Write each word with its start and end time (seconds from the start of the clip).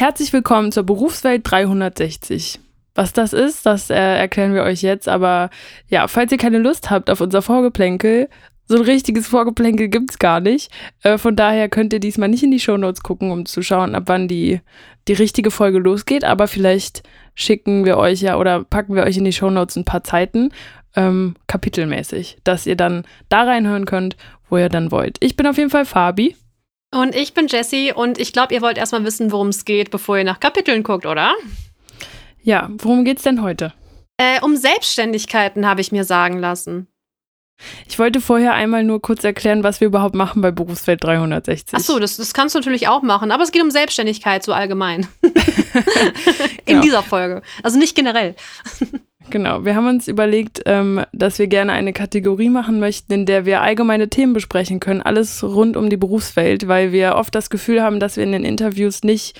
Herzlich 0.00 0.32
willkommen 0.32 0.72
zur 0.72 0.84
Berufswelt 0.84 1.42
360. 1.44 2.58
Was 2.94 3.12
das 3.12 3.34
ist, 3.34 3.66
das 3.66 3.90
äh, 3.90 3.96
erklären 3.96 4.54
wir 4.54 4.62
euch 4.62 4.80
jetzt. 4.80 5.10
Aber 5.10 5.50
ja, 5.88 6.08
falls 6.08 6.32
ihr 6.32 6.38
keine 6.38 6.56
Lust 6.56 6.88
habt 6.88 7.10
auf 7.10 7.20
unser 7.20 7.42
Vorgeplänkel, 7.42 8.30
so 8.66 8.76
ein 8.76 8.82
richtiges 8.84 9.26
Vorgeplänkel 9.26 9.88
gibt 9.88 10.12
es 10.12 10.18
gar 10.18 10.40
nicht. 10.40 10.72
Äh, 11.02 11.18
von 11.18 11.36
daher 11.36 11.68
könnt 11.68 11.92
ihr 11.92 12.00
diesmal 12.00 12.30
nicht 12.30 12.42
in 12.42 12.50
die 12.50 12.60
Shownotes 12.60 13.02
gucken, 13.02 13.30
um 13.30 13.44
zu 13.44 13.60
schauen, 13.60 13.94
ab 13.94 14.04
wann 14.06 14.26
die, 14.26 14.62
die 15.06 15.12
richtige 15.12 15.50
Folge 15.50 15.80
losgeht. 15.80 16.24
Aber 16.24 16.48
vielleicht 16.48 17.02
schicken 17.34 17.84
wir 17.84 17.98
euch 17.98 18.22
ja 18.22 18.38
oder 18.38 18.64
packen 18.64 18.94
wir 18.94 19.02
euch 19.02 19.18
in 19.18 19.26
die 19.26 19.34
Shownotes 19.34 19.76
ein 19.76 19.84
paar 19.84 20.02
Zeiten, 20.02 20.48
ähm, 20.96 21.34
kapitelmäßig, 21.46 22.38
dass 22.42 22.66
ihr 22.66 22.76
dann 22.76 23.04
da 23.28 23.42
reinhören 23.42 23.84
könnt, 23.84 24.16
wo 24.48 24.56
ihr 24.56 24.70
dann 24.70 24.92
wollt. 24.92 25.18
Ich 25.20 25.36
bin 25.36 25.46
auf 25.46 25.58
jeden 25.58 25.68
Fall 25.68 25.84
Fabi. 25.84 26.36
Und 26.92 27.14
ich 27.14 27.34
bin 27.34 27.46
Jessie 27.46 27.92
und 27.92 28.18
ich 28.18 28.32
glaube, 28.32 28.52
ihr 28.52 28.62
wollt 28.62 28.76
erstmal 28.76 29.04
wissen, 29.04 29.30
worum 29.30 29.48
es 29.48 29.64
geht, 29.64 29.90
bevor 29.90 30.18
ihr 30.18 30.24
nach 30.24 30.40
Kapiteln 30.40 30.82
guckt, 30.82 31.06
oder? 31.06 31.34
Ja, 32.42 32.68
worum 32.78 33.04
geht's 33.04 33.22
denn 33.22 33.42
heute? 33.42 33.72
Äh, 34.16 34.40
um 34.42 34.56
Selbstständigkeiten 34.56 35.66
habe 35.66 35.80
ich 35.80 35.92
mir 35.92 36.04
sagen 36.04 36.38
lassen. 36.38 36.88
Ich 37.88 37.98
wollte 37.98 38.20
vorher 38.20 38.54
einmal 38.54 38.84
nur 38.84 39.00
kurz 39.00 39.24
erklären, 39.24 39.62
was 39.62 39.80
wir 39.80 39.88
überhaupt 39.88 40.14
machen 40.14 40.42
bei 40.42 40.50
Berufsfeld 40.50 41.02
360. 41.04 41.78
Ach 41.78 41.80
so, 41.80 41.98
das, 41.98 42.16
das 42.16 42.34
kannst 42.34 42.54
du 42.54 42.58
natürlich 42.58 42.88
auch 42.88 43.02
machen, 43.02 43.30
aber 43.30 43.42
es 43.42 43.52
geht 43.52 43.62
um 43.62 43.70
Selbstständigkeit 43.70 44.42
so 44.42 44.52
allgemein. 44.52 45.06
In 45.22 45.32
genau. 46.64 46.80
dieser 46.82 47.02
Folge. 47.02 47.42
Also 47.62 47.78
nicht 47.78 47.94
generell. 47.94 48.34
Genau, 49.30 49.64
wir 49.64 49.76
haben 49.76 49.86
uns 49.86 50.08
überlegt, 50.08 50.62
ähm, 50.66 51.04
dass 51.12 51.38
wir 51.38 51.46
gerne 51.46 51.72
eine 51.72 51.92
Kategorie 51.92 52.48
machen 52.48 52.80
möchten, 52.80 53.12
in 53.12 53.26
der 53.26 53.44
wir 53.44 53.60
allgemeine 53.60 54.08
Themen 54.08 54.32
besprechen 54.32 54.80
können, 54.80 55.02
alles 55.02 55.44
rund 55.44 55.76
um 55.76 55.88
die 55.88 55.96
Berufswelt, 55.96 56.66
weil 56.66 56.90
wir 56.90 57.14
oft 57.14 57.34
das 57.34 57.48
Gefühl 57.48 57.82
haben, 57.82 58.00
dass 58.00 58.16
wir 58.16 58.24
in 58.24 58.32
den 58.32 58.44
Interviews 58.44 59.04
nicht 59.04 59.38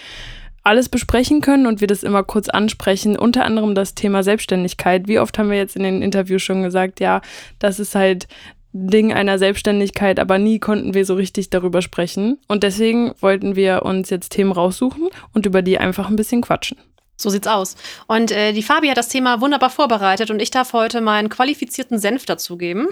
alles 0.62 0.88
besprechen 0.88 1.40
können 1.40 1.66
und 1.66 1.80
wir 1.80 1.88
das 1.88 2.02
immer 2.02 2.22
kurz 2.22 2.48
ansprechen, 2.48 3.16
unter 3.16 3.44
anderem 3.44 3.74
das 3.74 3.94
Thema 3.94 4.22
Selbstständigkeit. 4.22 5.08
Wie 5.08 5.18
oft 5.18 5.38
haben 5.38 5.50
wir 5.50 5.56
jetzt 5.56 5.76
in 5.76 5.82
den 5.82 6.02
Interviews 6.02 6.42
schon 6.42 6.62
gesagt, 6.62 7.00
ja, 7.00 7.22
das 7.58 7.80
ist 7.80 7.94
halt 7.94 8.28
Ding 8.72 9.12
einer 9.12 9.38
Selbstständigkeit, 9.38 10.20
aber 10.20 10.38
nie 10.38 10.58
konnten 10.58 10.94
wir 10.94 11.04
so 11.04 11.14
richtig 11.14 11.50
darüber 11.50 11.82
sprechen. 11.82 12.38
Und 12.46 12.62
deswegen 12.62 13.12
wollten 13.20 13.56
wir 13.56 13.82
uns 13.84 14.10
jetzt 14.10 14.30
Themen 14.30 14.52
raussuchen 14.52 15.08
und 15.32 15.46
über 15.46 15.62
die 15.62 15.78
einfach 15.78 16.08
ein 16.08 16.16
bisschen 16.16 16.42
quatschen. 16.42 16.78
So 17.16 17.30
sieht's 17.30 17.48
aus. 17.48 17.76
Und 18.06 18.30
äh, 18.30 18.52
die 18.52 18.62
Fabi 18.62 18.88
hat 18.88 18.96
das 18.96 19.08
Thema 19.08 19.40
wunderbar 19.40 19.70
vorbereitet 19.70 20.30
und 20.30 20.40
ich 20.40 20.50
darf 20.50 20.72
heute 20.72 21.00
meinen 21.00 21.28
qualifizierten 21.28 21.98
Senf 21.98 22.24
dazugeben. 22.24 22.88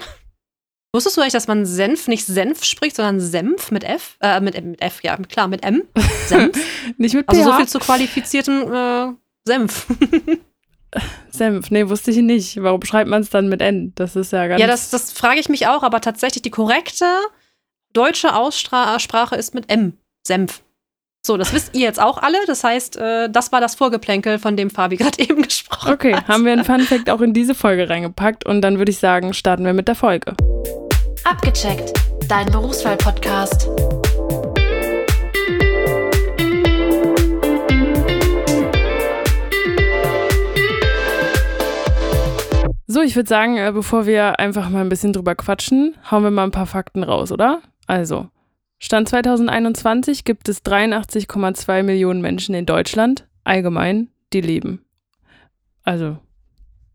Wusstest 0.91 1.17
du 1.17 1.21
eigentlich, 1.21 1.33
dass 1.33 1.47
man 1.47 1.65
Senf 1.65 2.07
nicht 2.07 2.25
Senf 2.25 2.63
spricht, 2.63 2.95
sondern 2.95 3.19
Senf 3.19 3.69
mit 3.69 3.83
F? 3.83 4.17
Äh, 4.21 4.41
mit, 4.41 4.59
mit 4.63 4.81
F, 4.81 5.03
ja, 5.03 5.17
klar, 5.17 5.47
mit 5.47 5.63
M. 5.63 5.83
Senf. 6.27 6.57
nicht 6.97 7.13
mit 7.13 7.27
PH. 7.27 7.31
Also 7.31 7.43
so 7.43 7.57
viel 7.57 7.67
zu 7.67 7.79
qualifizierten 7.79 8.73
äh, 8.73 9.13
Senf. 9.45 9.85
Senf, 11.29 11.69
nee, 11.69 11.87
wusste 11.87 12.09
ich 12.09 12.17
nicht. 12.17 12.61
Warum 12.63 12.83
schreibt 12.83 13.09
man 13.09 13.21
es 13.21 13.29
dann 13.29 13.49
mit 13.49 13.61
N? 13.61 13.93
Das 13.95 14.15
ist 14.15 14.31
ja 14.31 14.47
ganz. 14.47 14.59
Ja, 14.59 14.65
das, 14.65 14.89
das 14.89 15.11
frage 15.11 15.39
ich 15.39 15.47
mich 15.47 15.67
auch, 15.67 15.83
aber 15.83 16.01
tatsächlich 16.01 16.41
die 16.41 16.49
korrekte 16.49 17.05
deutsche 17.93 18.35
Aussprache 18.35 19.35
ist 19.35 19.53
mit 19.53 19.71
M. 19.71 19.93
Senf. 20.25 20.63
So, 21.23 21.37
das 21.37 21.53
wisst 21.53 21.75
ihr 21.75 21.81
jetzt 21.81 21.99
auch 21.99 22.17
alle. 22.17 22.37
Das 22.47 22.63
heißt, 22.63 22.97
äh, 22.97 23.29
das 23.29 23.51
war 23.51 23.61
das 23.61 23.75
Vorgeplänkel, 23.75 24.39
von 24.39 24.57
dem 24.57 24.71
Fabi 24.71 24.95
gerade 24.97 25.21
eben 25.21 25.43
gesprochen 25.43 25.93
okay, 25.93 26.13
hat. 26.15 26.23
Okay, 26.23 26.33
haben 26.33 26.45
wir 26.45 26.53
einen 26.53 26.65
Funfact 26.65 27.11
auch 27.11 27.21
in 27.21 27.33
diese 27.33 27.53
Folge 27.53 27.87
reingepackt 27.87 28.45
und 28.47 28.61
dann 28.61 28.79
würde 28.79 28.91
ich 28.91 28.97
sagen, 28.97 29.33
starten 29.33 29.65
wir 29.65 29.73
mit 29.73 29.87
der 29.87 29.95
Folge. 29.95 30.35
Abgecheckt, 31.23 31.93
dein 32.27 32.47
Berufswahl-Podcast. 32.51 33.69
So, 42.87 43.01
ich 43.01 43.15
würde 43.15 43.29
sagen, 43.29 43.57
äh, 43.57 43.71
bevor 43.73 44.05
wir 44.05 44.39
einfach 44.39 44.69
mal 44.69 44.81
ein 44.81 44.89
bisschen 44.89 45.13
drüber 45.13 45.35
quatschen, 45.35 45.95
hauen 46.09 46.23
wir 46.23 46.31
mal 46.31 46.45
ein 46.45 46.51
paar 46.51 46.65
Fakten 46.65 47.03
raus, 47.03 47.31
oder? 47.31 47.61
Also, 47.85 48.29
Stand 48.79 49.09
2021 49.09 50.23
gibt 50.23 50.49
es 50.49 50.63
83,2 50.65 51.83
Millionen 51.83 52.21
Menschen 52.21 52.55
in 52.55 52.65
Deutschland, 52.65 53.27
allgemein, 53.43 54.09
die 54.33 54.41
leben. 54.41 54.85
Also, 55.83 56.17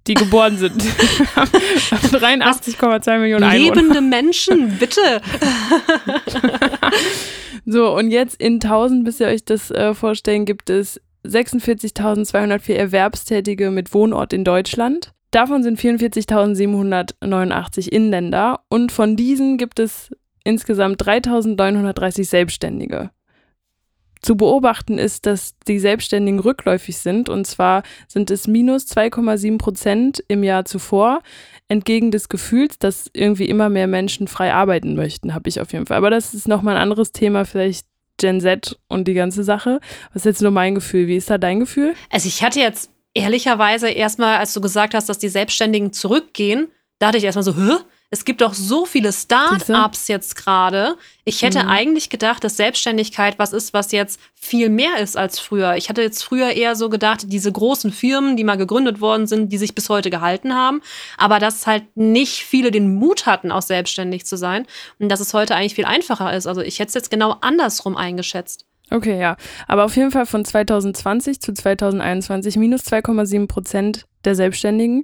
die 0.07 0.15
geboren 0.15 0.57
sind. 0.59 0.83
83,2 0.83 3.19
Millionen 3.19 3.45
Einwohner. 3.45 3.75
Lebende 3.75 4.01
Menschen, 4.01 4.79
bitte. 4.79 5.21
so, 7.65 7.97
und 7.97 8.11
jetzt 8.11 8.41
in 8.41 8.55
1000, 8.55 9.05
bis 9.05 9.21
ihr 9.21 9.29
euch 9.29 9.45
das 9.45 9.71
äh, 9.71 9.95
vorstellen, 9.95 10.45
gibt 10.45 10.69
es 10.71 11.01
46.204 11.27 12.75
Erwerbstätige 12.75 13.71
mit 13.71 13.95
Wohnort 13.95 14.33
in 14.33 14.43
Deutschland. 14.45 15.13
Davon 15.31 15.63
sind 15.63 15.79
44.789 15.81 17.89
Inländer 17.89 18.61
und 18.69 18.91
von 18.93 19.17
diesen 19.17 19.57
gibt 19.59 19.79
es 19.81 20.11
insgesamt 20.45 21.05
3930 21.05 22.29
Selbstständige. 22.29 23.11
Zu 24.25 24.39
beobachten 24.39 24.97
ist, 24.97 25.27
dass 25.27 25.55
die 25.69 25.79
Selbstständigen 25.79 26.41
rückläufig 26.41 26.97
sind 26.97 27.29
und 27.29 27.47
zwar 27.47 27.83
sind 28.09 28.31
es 28.31 28.47
minus 28.47 28.87
2,7 28.87 29.59
Prozent 29.59 30.25
im 30.29 30.43
Jahr 30.43 30.65
zuvor, 30.65 31.21
entgegen 31.69 32.11
des 32.11 32.31
Gefühls, 32.31 32.79
dass 32.79 33.11
irgendwie 33.13 33.45
immer 33.45 33.69
mehr 33.69 33.87
Menschen 33.87 34.27
frei 34.27 34.55
arbeiten 34.55 34.95
möchten, 34.95 35.35
habe 35.35 35.51
ich 35.51 35.61
auf 35.61 35.75
jeden 35.75 35.85
Fall. 35.85 35.99
Aber 35.99 36.09
das 36.09 36.33
ist 36.33 36.49
nochmal 36.49 36.77
ein 36.77 36.81
anderes 36.81 37.13
Thema, 37.13 37.45
vielleicht 37.45 37.87
Gen 38.17 38.41
Z 38.41 38.79
und 38.89 39.09
die 39.09 39.13
ganze 39.13 39.45
Sache. 39.45 39.79
Was 40.15 40.23
ist 40.23 40.25
jetzt 40.25 40.41
nur 40.43 40.53
mein 40.53 40.75
Gefühl? 40.75 41.07
Wie 41.07 41.17
ist 41.17 41.29
da 41.29 41.37
dein 41.37 41.61
Gefühl? 41.61 41.93
Also 42.09 42.27
ich 42.27 42.43
hatte 42.43 42.61
jetzt 42.61 42.91
ehrlicherweise 43.13 43.91
erstmal, 43.91 44.39
als 44.39 44.55
du 44.55 44.63
gesagt 44.63 44.95
hast, 44.95 45.11
dass 45.11 45.19
die 45.19 45.29
Selbstständigen 45.29 45.93
zurückgehen, 45.93 46.69
da 46.99 47.09
hatte 47.09 47.19
ich 47.19 47.25
erstmal 47.25 47.43
so, 47.43 47.55
hä? 47.55 47.77
Es 48.15 48.25
gibt 48.25 48.45
auch 48.45 48.55
so 48.55 48.87
viele 48.87 49.13
Start-ups 49.13 50.07
jetzt 50.07 50.37
gerade. 50.37 50.97
Ich 51.25 51.43
hätte 51.43 51.65
mhm. 51.65 51.69
eigentlich 51.69 52.11
gedacht, 52.11 52.45
dass 52.45 52.57
Selbstständigkeit 52.57 53.41
was 53.41 53.53
ist, 53.53 53.75
was 53.75 53.91
jetzt 53.91 54.21
viel 54.37 54.69
mehr 54.69 54.99
ist 54.99 55.17
als 55.17 55.41
früher. 55.41 55.75
Ich 55.75 55.89
hatte 55.89 56.01
jetzt 56.01 56.23
früher 56.23 56.51
eher 56.51 56.77
so 56.77 56.89
gedacht, 56.89 57.25
diese 57.25 57.51
großen 57.51 57.91
Firmen, 57.91 58.37
die 58.37 58.45
mal 58.45 58.55
gegründet 58.55 59.01
worden 59.01 59.27
sind, 59.27 59.49
die 59.53 59.59
sich 59.59 59.75
bis 59.75 59.89
heute 59.89 60.11
gehalten 60.11 60.55
haben, 60.55 60.81
aber 61.19 61.41
dass 61.41 61.67
halt 61.67 61.97
nicht 61.97 62.45
viele 62.45 62.71
den 62.71 62.95
Mut 62.95 63.27
hatten, 63.27 63.51
auch 63.51 63.63
selbstständig 63.63 64.27
zu 64.27 64.37
sein 64.37 64.69
und 65.01 65.09
dass 65.09 65.19
es 65.19 65.35
heute 65.35 65.57
eigentlich 65.57 65.75
viel 65.75 65.85
einfacher 65.85 66.33
ist. 66.33 66.47
Also 66.47 66.61
ich 66.61 66.79
hätte 66.79 66.91
es 66.91 66.95
jetzt 66.95 67.11
genau 67.11 67.39
andersrum 67.41 67.97
eingeschätzt. 67.97 68.65
Okay, 68.91 69.19
ja. 69.19 69.37
Aber 69.67 69.85
auf 69.85 69.97
jeden 69.97 70.11
Fall 70.11 70.27
von 70.27 70.45
2020 70.45 71.41
zu 71.41 71.53
2021 71.53 72.57
minus 72.57 72.83
2,7 72.83 73.47
Prozent 73.47 74.07
der 74.25 74.35
Selbstständigen. 74.35 75.03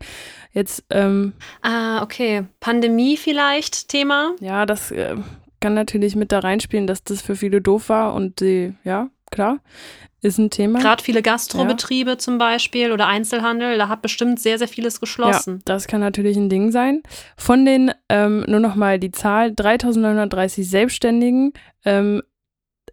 Jetzt. 0.52 0.84
Ähm, 0.90 1.32
ah, 1.62 2.02
okay. 2.02 2.44
Pandemie 2.60 3.16
vielleicht 3.16 3.88
Thema? 3.88 4.32
Ja, 4.40 4.66
das 4.66 4.90
äh, 4.90 5.16
kann 5.60 5.74
natürlich 5.74 6.16
mit 6.16 6.32
da 6.32 6.40
reinspielen, 6.40 6.86
dass 6.86 7.04
das 7.04 7.22
für 7.22 7.36
viele 7.36 7.60
doof 7.60 7.88
war 7.88 8.14
und 8.14 8.40
die, 8.40 8.74
ja, 8.84 9.08
klar, 9.30 9.58
ist 10.22 10.38
ein 10.38 10.50
Thema. 10.50 10.80
Gerade 10.80 11.02
viele 11.02 11.22
Gastrobetriebe 11.22 12.10
ja. 12.10 12.18
zum 12.18 12.38
Beispiel 12.38 12.92
oder 12.92 13.06
Einzelhandel, 13.06 13.78
da 13.78 13.88
hat 13.88 14.02
bestimmt 14.02 14.38
sehr, 14.38 14.58
sehr 14.58 14.68
vieles 14.68 15.00
geschlossen. 15.00 15.56
Ja, 15.56 15.62
das 15.64 15.86
kann 15.86 16.00
natürlich 16.00 16.36
ein 16.36 16.50
Ding 16.50 16.72
sein. 16.72 17.02
Von 17.36 17.64
den, 17.64 17.92
ähm, 18.08 18.44
nur 18.46 18.60
nochmal 18.60 18.98
die 18.98 19.12
Zahl, 19.12 19.52
3930 19.54 20.68
Selbstständigen, 20.68 21.52
ähm, 21.84 22.22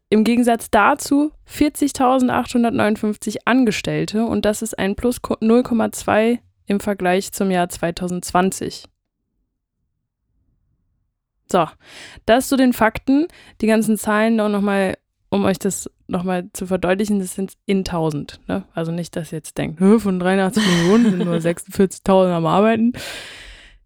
im 0.10 0.24
Gegensatz 0.24 0.70
dazu 0.70 1.32
40.859 1.52 3.38
Angestellte 3.46 4.26
und 4.26 4.46
das 4.46 4.62
ist 4.62 4.78
ein 4.78 4.96
Plus 4.96 5.18
0,2 5.18 6.40
im 6.66 6.80
Vergleich 6.80 7.32
zum 7.32 7.52
Jahr 7.52 7.70
2020. 7.70 8.86
So, 11.50 11.66
das 12.26 12.50
zu 12.50 12.58
den 12.58 12.74
Fakten. 12.74 13.28
Die 13.62 13.68
ganzen 13.68 13.98
Zahlen 13.98 14.36
noch 14.36 14.50
nochmal, 14.50 14.98
um 15.30 15.46
euch 15.46 15.60
das 15.60 15.90
nochmal 16.08 16.50
zu 16.54 16.68
verdeutlichen, 16.68 17.20
das 17.20 17.36
sind 17.36 17.54
in 17.66 17.80
1000. 17.80 18.42
Ne? 18.48 18.64
Also 18.74 18.92
nicht, 18.92 19.16
dass 19.16 19.32
ihr 19.32 19.38
jetzt 19.38 19.58
denkt, 19.58 19.80
von 19.80 20.20
83 20.20 20.64
Millionen 20.66 21.12
sind 21.12 21.26
nur 21.26 21.36
46.000 21.38 22.34
am 22.34 22.46
Arbeiten. 22.46 22.94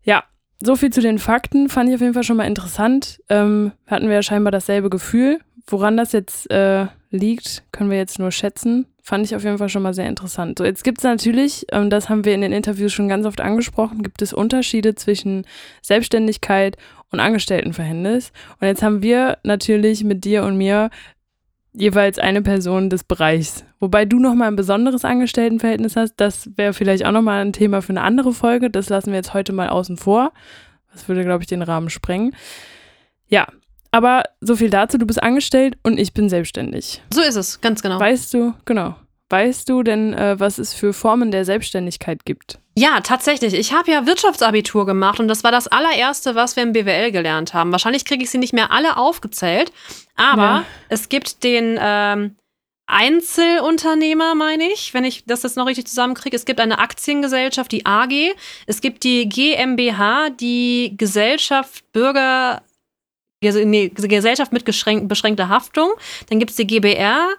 Ja, 0.04 0.24
so 0.60 0.76
viel 0.76 0.92
zu 0.92 1.02
den 1.02 1.20
Fakten. 1.20 1.70
Fand 1.70 1.90
ich 1.90 1.96
auf 1.96 2.02
jeden 2.02 2.14
Fall 2.14 2.24
schon 2.24 2.38
mal 2.38 2.46
interessant. 2.46 3.22
Ähm, 3.30 3.72
hatten 3.88 4.08
wir 4.08 4.16
ja 4.16 4.24
scheinbar 4.24 4.52
dasselbe 4.52 4.90
Gefühl. 4.90 5.40
Woran 5.68 5.98
das 5.98 6.12
jetzt 6.12 6.50
äh, 6.52 6.88
liegt, 7.10 7.64
können 7.72 7.90
wir 7.90 7.98
jetzt 7.98 8.20
nur 8.20 8.32
schätzen. 8.32 8.88
Fand 9.04 9.26
ich 9.26 9.36
auf 9.36 9.44
jeden 9.44 9.58
Fall 9.58 9.70
schon 9.70 9.82
mal 9.82 9.94
sehr 9.94 10.08
interessant. 10.08 10.60
So, 10.60 10.66
jetzt 10.66 10.84
gibt 10.84 11.00
es 11.00 11.04
natürlich, 11.04 11.66
ähm, 11.72 11.90
das 11.90 12.10
haben 12.10 12.26
wir 12.26 12.34
in 12.34 12.42
den 12.42 12.52
Interviews 12.52 12.94
schon 12.94 13.10
ganz 13.10 13.26
oft 13.26 13.42
angesprochen, 13.42 14.04
gibt 14.04 14.22
es 14.22 14.34
Unterschiede 14.34 14.96
zwischen 14.96 15.46
Selbstständigkeit 15.82 16.78
und 17.10 17.20
Angestelltenverhältnis. 17.20 18.32
Und 18.60 18.68
jetzt 18.68 18.84
haben 18.84 19.02
wir 19.02 19.38
natürlich 19.44 20.04
mit 20.04 20.24
dir 20.24 20.44
und 20.44 20.58
mir 20.58 20.90
jeweils 21.74 22.20
eine 22.20 22.42
Person 22.42 22.90
des 22.90 23.04
Bereichs. 23.04 23.66
Wobei 23.80 24.06
du 24.06 24.20
nochmal 24.20 24.50
ein 24.50 24.56
besonderes 24.56 25.06
Angestelltenverhältnis 25.06 25.96
hast. 25.96 26.16
Das 26.18 26.50
wäre 26.56 26.74
vielleicht 26.74 27.06
auch 27.06 27.12
nochmal 27.12 27.42
ein 27.42 27.54
Thema 27.54 27.82
für 27.82 27.92
eine 27.92 28.02
andere 28.02 28.34
Folge. 28.34 28.70
Das 28.70 28.90
lassen 28.90 29.12
wir 29.12 29.18
jetzt 29.18 29.34
heute 29.34 29.54
mal 29.54 29.70
außen 29.70 29.98
vor. 29.98 30.34
Das 30.92 31.08
würde, 31.08 31.24
glaube 31.24 31.44
ich, 31.44 31.48
den 31.48 31.62
Rahmen 31.62 31.90
sprengen. 31.90 32.36
Ja, 33.28 33.48
Aber 33.92 34.24
so 34.40 34.56
viel 34.56 34.70
dazu, 34.70 34.98
du 34.98 35.06
bist 35.06 35.22
angestellt 35.22 35.78
und 35.84 36.00
ich 36.00 36.14
bin 36.14 36.30
selbstständig. 36.30 37.02
So 37.14 37.22
ist 37.22 37.36
es, 37.36 37.60
ganz 37.62 37.82
genau. 37.82 38.00
Weißt 38.00 38.34
du, 38.34 38.54
genau. 38.66 38.96
Weißt 39.30 39.70
du 39.70 39.84
denn, 39.84 40.14
äh, 40.14 40.40
was 40.40 40.58
es 40.58 40.74
für 40.74 40.92
Formen 40.94 41.32
der 41.32 41.46
Selbstständigkeit 41.46 42.26
gibt? 42.26 42.60
Ja, 42.78 43.02
tatsächlich. 43.02 43.54
Ich 43.54 43.74
habe 43.74 43.92
ja 43.92 44.06
Wirtschaftsabitur 44.06 44.86
gemacht 44.86 45.20
und 45.20 45.28
das 45.28 45.44
war 45.44 45.52
das 45.52 45.68
allererste, 45.68 46.36
was 46.36 46.56
wir 46.56 46.64
im 46.64 46.74
BWL 46.74 47.12
gelernt 47.12 47.54
haben. 47.54 47.72
Wahrscheinlich 47.72 48.06
kriege 48.06 48.24
ich 48.24 48.30
sie 48.30 48.38
nicht 48.38 48.54
mehr 48.54 48.72
alle 48.72 48.98
aufgezählt, 48.98 49.72
aber 50.16 50.42
ja. 50.42 50.66
es 50.90 51.10
gibt 51.10 51.44
den 51.44 51.78
ähm, 51.82 52.36
Einzelunternehmer, 52.88 54.36
meine 54.36 54.66
ich, 54.66 54.94
wenn 54.94 55.06
ich 55.06 55.24
das 55.26 55.44
jetzt 55.44 55.56
noch 55.56 55.66
richtig 55.66 55.88
zusammenkriege. 55.88 56.36
Es 56.36 56.46
gibt 56.46 56.60
eine 56.60 56.80
Aktiengesellschaft, 56.80 57.72
die 57.72 57.86
AG. 57.86 58.36
Es 58.68 58.82
gibt 58.82 59.04
die 59.04 59.30
GmbH, 59.30 60.30
die 60.30 60.96
Gesellschaft 60.98 61.90
Bürger, 61.94 62.62
Gesellschaft 63.42 64.54
mit 64.54 64.66
beschränkter 64.66 65.50
Haftung. 65.50 65.92
Dann 66.30 66.40
gibt 66.40 66.52
es 66.52 66.58
die 66.58 66.68
GBR, 66.68 67.30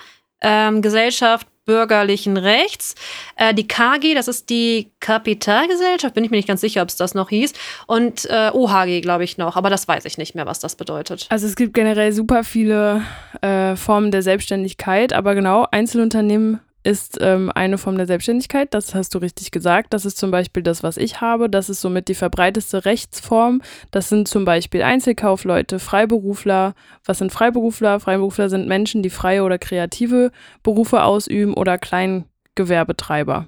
ähm, 0.40 0.82
Gesellschaft 0.82 1.46
bürgerlichen 1.64 2.36
Rechts. 2.36 2.94
Äh, 3.36 3.54
die 3.54 3.68
KG, 3.68 4.14
das 4.14 4.28
ist 4.28 4.50
die 4.50 4.90
Kapitalgesellschaft, 5.00 6.14
bin 6.14 6.24
ich 6.24 6.30
mir 6.30 6.36
nicht 6.36 6.48
ganz 6.48 6.60
sicher, 6.60 6.82
ob 6.82 6.88
es 6.88 6.96
das 6.96 7.14
noch 7.14 7.28
hieß. 7.28 7.52
Und 7.86 8.26
äh, 8.28 8.50
OHG, 8.52 9.00
glaube 9.00 9.24
ich, 9.24 9.38
noch, 9.38 9.56
aber 9.56 9.70
das 9.70 9.86
weiß 9.86 10.04
ich 10.04 10.18
nicht 10.18 10.34
mehr, 10.34 10.46
was 10.46 10.58
das 10.58 10.76
bedeutet. 10.76 11.26
Also 11.28 11.46
es 11.46 11.54
gibt 11.54 11.74
generell 11.74 12.12
super 12.12 12.44
viele 12.44 13.02
äh, 13.40 13.76
Formen 13.76 14.10
der 14.10 14.22
Selbstständigkeit, 14.22 15.12
aber 15.12 15.34
genau, 15.34 15.66
Einzelunternehmen 15.70 16.60
ist 16.84 17.18
ähm, 17.20 17.50
eine 17.54 17.78
Form 17.78 17.96
der 17.96 18.06
Selbstständigkeit, 18.06 18.74
das 18.74 18.94
hast 18.94 19.14
du 19.14 19.18
richtig 19.18 19.50
gesagt. 19.50 19.94
Das 19.94 20.04
ist 20.04 20.18
zum 20.18 20.30
Beispiel 20.30 20.62
das, 20.62 20.82
was 20.82 20.96
ich 20.96 21.20
habe. 21.20 21.48
Das 21.48 21.68
ist 21.68 21.80
somit 21.80 22.08
die 22.08 22.14
verbreiteste 22.14 22.84
Rechtsform. 22.84 23.62
Das 23.90 24.08
sind 24.08 24.28
zum 24.28 24.44
Beispiel 24.44 24.82
Einzelkaufleute, 24.82 25.78
Freiberufler. 25.78 26.74
Was 27.04 27.18
sind 27.18 27.32
Freiberufler? 27.32 28.00
Freiberufler 28.00 28.48
sind 28.48 28.68
Menschen, 28.68 29.02
die 29.02 29.10
freie 29.10 29.44
oder 29.44 29.58
kreative 29.58 30.32
Berufe 30.62 31.04
ausüben 31.04 31.54
oder 31.54 31.78
Kleingewerbetreiber. 31.78 33.46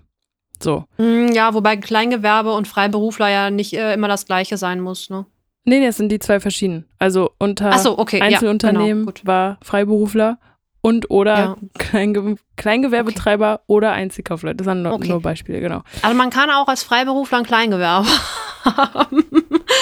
So. 0.63 0.85
Hm, 0.97 1.33
ja, 1.33 1.55
wobei 1.55 1.77
Kleingewerbe 1.77 2.53
und 2.53 2.69
Freiberufler 2.69 3.29
ja 3.29 3.51
nicht 3.51 3.75
äh, 3.75 3.95
immer 3.95 4.09
das 4.09 4.27
gleiche 4.27 4.57
sein 4.57 4.81
muss, 4.81 5.11
ne? 5.11 5.27
Nee, 5.67 5.85
das 5.85 5.97
sind 5.97 6.11
die 6.13 6.19
zwei 6.19 6.41
verschiedenen. 6.41 6.85
Also 6.99 7.31
unter 7.39 7.77
so, 7.79 7.99
okay, 7.99 8.21
Einzelunternehmen 8.21 9.07
ja, 9.07 9.13
genau, 9.13 9.27
war 9.27 9.59
Freiberufler 9.63 10.39
und 10.85 11.11
oder 11.11 11.35
ja. 11.35 11.57
Kleinge 11.79 12.37
Kleingewerbetreiber 12.57 13.55
okay. 13.55 13.63
oder 13.69 13.93
Einzelkaufleute. 13.93 14.57
Das 14.57 14.67
sind 14.67 14.83
nur, 14.83 14.93
okay. 14.93 15.09
nur, 15.09 15.23
Beispiele, 15.23 15.61
genau. 15.61 15.81
Also 16.03 16.15
man 16.15 16.29
kann 16.29 16.51
auch 16.51 16.69
als 16.69 16.83
Freiberufler 16.83 17.39
ein 17.39 17.45
Kleingewerbe 17.45 18.07
haben. 18.65 19.25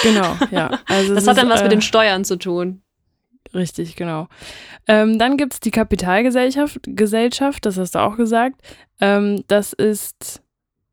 Genau, 0.01 0.37
ja. 0.51 0.79
Also 0.87 1.13
das 1.13 1.27
hat 1.27 1.37
dann 1.37 1.47
ist, 1.47 1.53
was 1.55 1.59
äh, 1.59 1.63
mit 1.63 1.73
den 1.73 1.81
Steuern 1.81 2.23
zu 2.23 2.37
tun. 2.37 2.83
Richtig, 3.53 3.97
genau. 3.97 4.29
Ähm, 4.87 5.19
dann 5.19 5.35
gibt 5.35 5.53
es 5.53 5.59
die 5.59 5.71
Kapitalgesellschaft, 5.71 6.79
Gesellschaft, 6.83 7.65
das 7.65 7.77
hast 7.77 7.95
du 7.95 7.99
auch 7.99 8.15
gesagt. 8.15 8.61
Ähm, 9.01 9.43
das 9.47 9.73
ist 9.73 10.41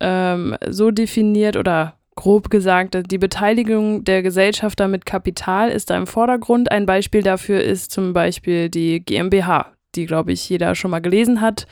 ähm, 0.00 0.56
so 0.68 0.90
definiert 0.90 1.56
oder 1.56 1.94
grob 2.16 2.50
gesagt, 2.50 2.98
die 3.12 3.18
Beteiligung 3.18 4.02
der 4.02 4.22
Gesellschafter 4.22 4.88
mit 4.88 5.06
Kapital 5.06 5.70
ist 5.70 5.88
da 5.88 5.96
im 5.96 6.08
Vordergrund. 6.08 6.72
Ein 6.72 6.84
Beispiel 6.84 7.22
dafür 7.22 7.62
ist 7.62 7.92
zum 7.92 8.12
Beispiel 8.12 8.68
die 8.68 9.04
GmbH, 9.04 9.72
die, 9.94 10.06
glaube 10.06 10.32
ich, 10.32 10.48
jeder 10.48 10.74
schon 10.74 10.90
mal 10.90 11.00
gelesen 11.00 11.40
hat, 11.40 11.66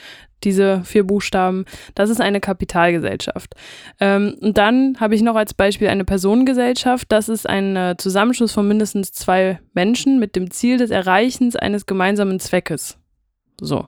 diese 0.45 0.83
vier 0.85 1.05
Buchstaben. 1.05 1.65
Das 1.95 2.11
ist 2.11 2.21
eine 2.21 2.41
Kapitalgesellschaft. 2.41 3.55
Ähm, 4.01 4.37
und 4.41 4.59
dann 4.59 4.97
habe 5.01 5.15
ich 5.15 5.23
noch 5.23 5.37
als 5.37 5.55
Beispiel 5.55 5.89
eine 5.89 6.05
Personengesellschaft. 6.05 7.11
Das 7.11 7.29
ist 7.29 7.49
ein 7.49 7.77
äh, 7.77 7.97
Zusammenschluss 7.99 8.53
von 8.53 8.69
mindestens 8.69 9.13
zwei 9.13 9.61
Menschen 9.75 10.19
mit 10.19 10.37
dem 10.37 10.51
Ziel 10.51 10.79
des 10.79 10.91
Erreichens 10.91 11.57
eines 11.57 11.87
gemeinsamen 11.87 12.41
Zweckes. 12.41 12.99
So. 13.61 13.87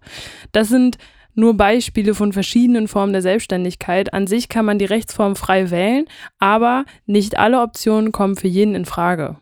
Das 0.52 0.68
sind 0.68 0.98
nur 1.34 1.56
Beispiele 1.56 2.14
von 2.14 2.32
verschiedenen 2.32 2.88
Formen 2.88 3.12
der 3.12 3.22
Selbstständigkeit. 3.22 4.12
An 4.12 4.26
sich 4.26 4.48
kann 4.48 4.64
man 4.64 4.78
die 4.78 4.84
Rechtsform 4.84 5.36
frei 5.36 5.70
wählen, 5.70 6.06
aber 6.38 6.84
nicht 7.06 7.38
alle 7.38 7.60
Optionen 7.60 8.10
kommen 8.10 8.36
für 8.36 8.48
jeden 8.48 8.74
in 8.74 8.84
Frage. 8.84 9.38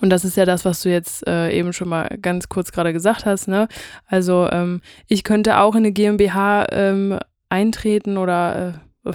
Und 0.00 0.10
das 0.10 0.24
ist 0.24 0.36
ja 0.36 0.44
das, 0.44 0.64
was 0.64 0.82
du 0.82 0.90
jetzt 0.90 1.26
äh, 1.26 1.50
eben 1.50 1.72
schon 1.72 1.88
mal 1.88 2.16
ganz 2.20 2.48
kurz 2.48 2.72
gerade 2.72 2.92
gesagt 2.92 3.26
hast. 3.26 3.48
Ne? 3.48 3.68
Also 4.06 4.48
ähm, 4.50 4.80
ich 5.06 5.24
könnte 5.24 5.58
auch 5.58 5.74
in 5.74 5.78
eine 5.78 5.92
GmbH 5.92 6.66
ähm, 6.70 7.18
eintreten 7.48 8.16
oder 8.16 8.80
äh, 9.04 9.12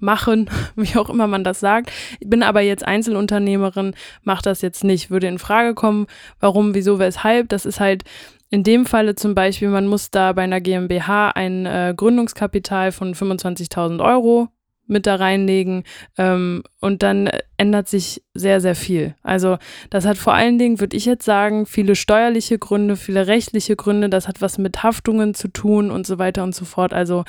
machen, 0.00 0.50
wie 0.76 0.96
auch 0.96 1.10
immer 1.10 1.26
man 1.26 1.44
das 1.44 1.60
sagt. 1.60 1.90
Ich 2.20 2.28
bin 2.28 2.42
aber 2.42 2.60
jetzt 2.60 2.86
Einzelunternehmerin, 2.86 3.94
mache 4.22 4.42
das 4.42 4.62
jetzt 4.62 4.84
nicht, 4.84 5.10
würde 5.10 5.28
in 5.28 5.38
Frage 5.38 5.74
kommen. 5.74 6.06
Warum, 6.40 6.74
wieso, 6.74 6.98
weshalb? 6.98 7.48
Das 7.48 7.66
ist 7.66 7.80
halt 7.80 8.04
in 8.50 8.62
dem 8.62 8.86
Falle 8.86 9.14
zum 9.14 9.34
Beispiel, 9.34 9.68
man 9.68 9.86
muss 9.86 10.10
da 10.10 10.32
bei 10.32 10.42
einer 10.42 10.60
GmbH 10.60 11.30
ein 11.30 11.66
äh, 11.66 11.92
Gründungskapital 11.94 12.92
von 12.92 13.14
25.000 13.14 14.02
Euro 14.02 14.48
mit 14.88 15.06
da 15.06 15.16
reinlegen 15.16 15.84
ähm, 16.16 16.62
und 16.80 17.02
dann 17.02 17.30
ändert 17.56 17.88
sich 17.88 18.22
sehr, 18.34 18.60
sehr 18.60 18.74
viel. 18.74 19.14
Also 19.22 19.58
das 19.90 20.06
hat 20.06 20.18
vor 20.18 20.34
allen 20.34 20.58
Dingen, 20.58 20.80
würde 20.80 20.96
ich 20.96 21.04
jetzt 21.04 21.24
sagen, 21.24 21.66
viele 21.66 21.96
steuerliche 21.96 22.58
Gründe, 22.58 22.96
viele 22.96 23.26
rechtliche 23.26 23.76
Gründe, 23.76 24.08
das 24.08 24.28
hat 24.28 24.40
was 24.40 24.58
mit 24.58 24.82
Haftungen 24.82 25.34
zu 25.34 25.48
tun 25.48 25.90
und 25.90 26.06
so 26.06 26.18
weiter 26.18 26.42
und 26.42 26.54
so 26.54 26.64
fort. 26.64 26.92
Also 26.92 27.24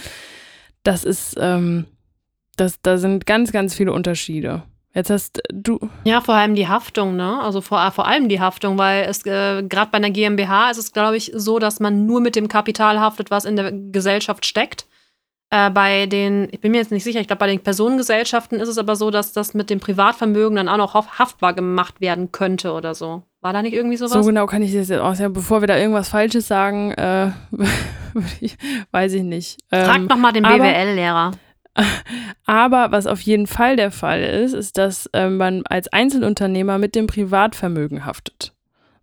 das 0.84 1.04
ist, 1.04 1.36
ähm, 1.40 1.86
das, 2.56 2.82
da 2.82 2.98
sind 2.98 3.26
ganz, 3.26 3.52
ganz 3.52 3.76
viele 3.76 3.94
Unterschiede. 3.94 4.64
Jetzt 4.94 5.12
hast 5.12 5.42
du. 5.54 5.80
Ja, 6.04 6.20
vor 6.20 6.34
allem 6.34 6.56
die 6.56 6.68
Haftung, 6.68 7.16
ne? 7.16 7.40
Also 7.42 7.62
vor, 7.62 7.92
vor 7.92 8.08
allem 8.08 8.28
die 8.28 8.40
Haftung, 8.40 8.78
weil 8.78 9.06
es 9.06 9.24
äh, 9.26 9.64
gerade 9.64 9.92
bei 9.92 9.98
einer 9.98 10.10
GmbH 10.10 10.72
ist 10.72 10.78
es, 10.78 10.92
glaube 10.92 11.16
ich, 11.16 11.32
so, 11.36 11.60
dass 11.60 11.80
man 11.80 12.08
nur 12.08 12.22
mit 12.22 12.36
dem 12.36 12.48
Kapital 12.48 13.00
haftet, 13.00 13.30
was 13.30 13.46
in 13.46 13.56
der 13.56 13.72
Gesellschaft 13.72 14.46
steckt. 14.46 14.88
Äh, 15.52 15.72
bei 15.72 16.06
den, 16.06 16.48
ich 16.52 16.62
bin 16.62 16.72
mir 16.72 16.78
jetzt 16.78 16.92
nicht 16.92 17.04
sicher, 17.04 17.20
ich 17.20 17.28
glaube, 17.28 17.40
bei 17.40 17.48
den 17.48 17.60
Personengesellschaften 17.60 18.60
ist 18.60 18.70
es 18.70 18.78
aber 18.78 18.96
so, 18.96 19.10
dass 19.10 19.34
das 19.34 19.56
mit 19.56 19.72
dem 19.72 19.80
Privatvermögen 19.80 20.56
dann 20.56 20.70
auch 20.70 20.78
noch 20.78 20.94
haftbar 20.94 21.54
gemacht 21.54 22.02
werden 22.02 22.32
könnte 22.32 22.72
oder 22.72 22.94
so. 22.94 23.24
War 23.42 23.54
da 23.54 23.64
nicht 23.64 23.74
irgendwie 23.74 23.98
sowas? 23.98 24.12
So 24.12 24.24
genau 24.24 24.46
kann 24.46 24.62
ich 24.62 24.74
das 24.74 24.90
jetzt 24.90 25.00
auch 25.00 25.16
sagen. 25.16 25.34
Bevor 25.34 25.62
wir 25.62 25.68
da 25.68 25.78
irgendwas 25.78 26.10
Falsches 26.10 26.48
sagen, 26.48 26.92
äh, 26.92 27.32
weiß 28.92 29.14
ich 29.14 29.24
nicht. 29.24 29.60
Ähm, 29.72 29.86
Frag 29.86 30.02
noch 30.10 30.18
mal 30.18 30.34
den 30.34 30.44
BWL-Lehrer. 30.44 31.32
Aber 32.46 32.92
was 32.92 33.08
auf 33.08 33.22
jeden 33.22 33.48
Fall 33.48 33.76
der 33.76 33.92
Fall 33.92 34.22
ist, 34.22 34.54
ist, 34.54 34.78
dass 34.78 35.10
ähm, 35.14 35.38
man 35.38 35.64
als 35.66 35.88
Einzelunternehmer 35.88 36.78
mit 36.78 36.94
dem 36.94 37.08
Privatvermögen 37.08 38.06
haftet. 38.06 38.54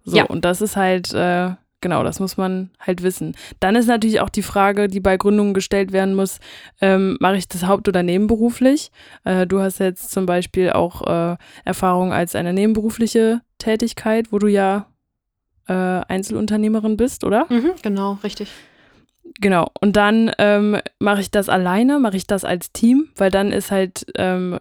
So, 0.05 0.19
ja. 0.19 0.25
und 0.25 0.45
das 0.45 0.61
ist 0.61 0.77
halt 0.77 1.13
äh, 1.13 1.51
genau, 1.87 2.03
das 2.03 2.19
muss 2.19 2.37
man 2.37 2.71
halt 2.81 3.05
wissen. 3.05 3.37
Dann 3.61 3.77
ist 3.77 3.87
natürlich 3.87 4.19
auch 4.19 4.29
die 4.29 4.43
Frage, 4.43 4.89
die 4.89 4.99
bei 4.99 5.17
Gründungen 5.17 5.55
gestellt 5.55 5.93
werden 5.93 6.17
muss, 6.17 6.41
ähm, 6.81 7.17
mache 7.21 7.37
ich 7.37 7.47
das 7.47 7.65
haupt- 7.65 7.87
oder 7.87 8.03
nebenberuflich? 8.03 8.91
Äh, 9.23 9.47
du 9.47 9.61
hast 9.61 9.79
jetzt 9.79 10.11
zum 10.11 10.27
Beispiel 10.27 10.71
auch 10.71 11.07
äh, 11.07 11.37
Erfahrung 11.65 12.13
als 12.13 12.35
eine 12.35 12.53
nebenberufliche 12.53 13.41
Tätigkeit, 13.59 14.33
wo 14.33 14.41
du 14.41 14.49
ja 14.49 14.87
äh, 15.69 15.73
Einzelunternehmerin 15.73 16.97
bist, 16.97 17.23
oder? 17.23 17.47
Mhm, 17.51 17.71
genau, 17.83 18.19
richtig. 18.25 18.51
Genau, 19.41 19.71
und 19.81 19.95
dann 19.95 20.33
ähm, 20.39 20.79
mache 20.99 21.21
ich 21.21 21.31
das 21.31 21.49
alleine, 21.49 22.01
mache 22.01 22.17
ich 22.17 22.27
das 22.27 22.45
als 22.45 22.73
Team, 22.73 23.11
weil 23.15 23.31
dann 23.31 23.53
ist 23.53 23.71
halt 23.71 24.07
ähm, 24.17 24.59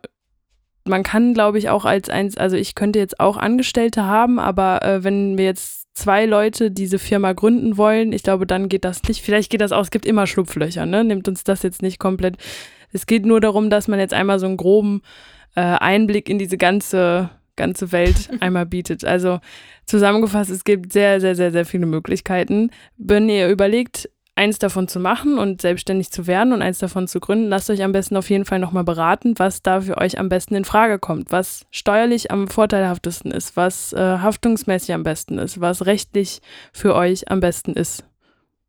man 0.88 1.02
kann, 1.02 1.34
glaube 1.34 1.58
ich, 1.58 1.70
auch 1.70 1.86
als 1.86 2.10
eins, 2.10 2.38
also 2.38 2.56
ich 2.56 2.76
könnte 2.76 3.00
jetzt 3.00 3.20
auch 3.20 3.38
Angestellte 3.38 4.04
haben, 4.06 4.38
aber 4.38 4.84
äh, 4.84 5.04
wenn 5.04 5.40
wir 5.40 5.46
jetzt 5.46 5.85
zwei 5.96 6.26
Leute 6.26 6.70
diese 6.70 7.00
Firma 7.00 7.34
gründen 7.34 7.78
wollen, 7.78 8.14
ich 8.14 8.22
glaube, 8.22 8.46
dann 8.46 8.70
geht 8.70 8.86
das 8.86 9.02
nicht. 9.04 9.22
Vielleicht 9.22 9.50
geht 9.50 9.62
das 9.62 9.72
auch, 9.72 9.82
es 9.82 9.92
gibt 9.92 10.06
immer 10.06 10.28
Schlupflöcher, 10.28 10.86
ne? 10.86 11.04
Nimmt 11.04 11.28
uns 11.28 11.44
das 11.44 11.64
jetzt 11.64 11.82
nicht 11.82 12.00
komplett. 12.00 12.38
Es 12.92 13.08
geht 13.08 13.26
nur 13.26 13.42
darum, 13.42 13.70
dass 13.70 13.88
man 13.88 14.00
jetzt 14.00 14.14
einmal 14.14 14.40
so 14.40 14.46
einen 14.46 14.58
groben 14.58 15.02
äh, 15.56 15.62
Einblick 15.62 16.30
in 16.30 16.38
diese 16.38 16.58
ganze, 16.58 17.30
ganze 17.56 17.92
Welt 17.92 18.30
einmal 18.42 18.66
bietet. 18.66 19.04
Also 19.06 19.40
zusammengefasst, 19.86 20.52
es 20.52 20.64
gibt 20.64 20.94
sehr, 20.94 21.20
sehr, 21.22 21.36
sehr, 21.36 21.52
sehr 21.52 21.66
viele 21.66 21.86
Möglichkeiten. 21.86 22.72
Wenn 22.98 23.30
ihr 23.30 23.50
überlegt, 23.50 24.10
eins 24.36 24.60
davon 24.60 24.88
zu 24.88 25.00
machen 25.00 25.38
und 25.38 25.62
selbstständig 25.62 26.12
zu 26.12 26.28
werden 26.28 26.52
und 26.52 26.62
eins 26.62 26.80
davon 26.80 27.08
zu 27.08 27.20
gründen, 27.20 27.48
lasst 27.48 27.70
euch 27.70 27.84
am 27.84 27.94
besten 27.94 28.18
auf 28.18 28.30
jeden 28.30 28.46
Fall 28.46 28.60
nochmal 28.60 28.84
beraten, 28.84 29.34
was 29.38 29.62
da 29.62 29.82
für 29.82 29.98
euch 29.98 30.20
am 30.20 30.30
besten 30.30 30.56
in 30.56 30.66
Frage 30.66 31.00
kommt, 31.00 31.32
was 31.32 31.66
steuerlich 31.72 32.32
am 32.32 32.50
vorteilhaftesten 32.50 33.32
ist, 33.32 33.56
was 33.56 33.94
äh, 33.94 34.00
haftungsmäßig 34.00 34.94
am 34.94 35.04
besten 35.04 35.38
ist, 35.38 35.62
was 35.62 35.86
rechtlich 35.86 36.42
für 36.74 36.96
euch 36.96 37.32
am 37.32 37.40
besten 37.40 37.74
ist. 37.74 38.04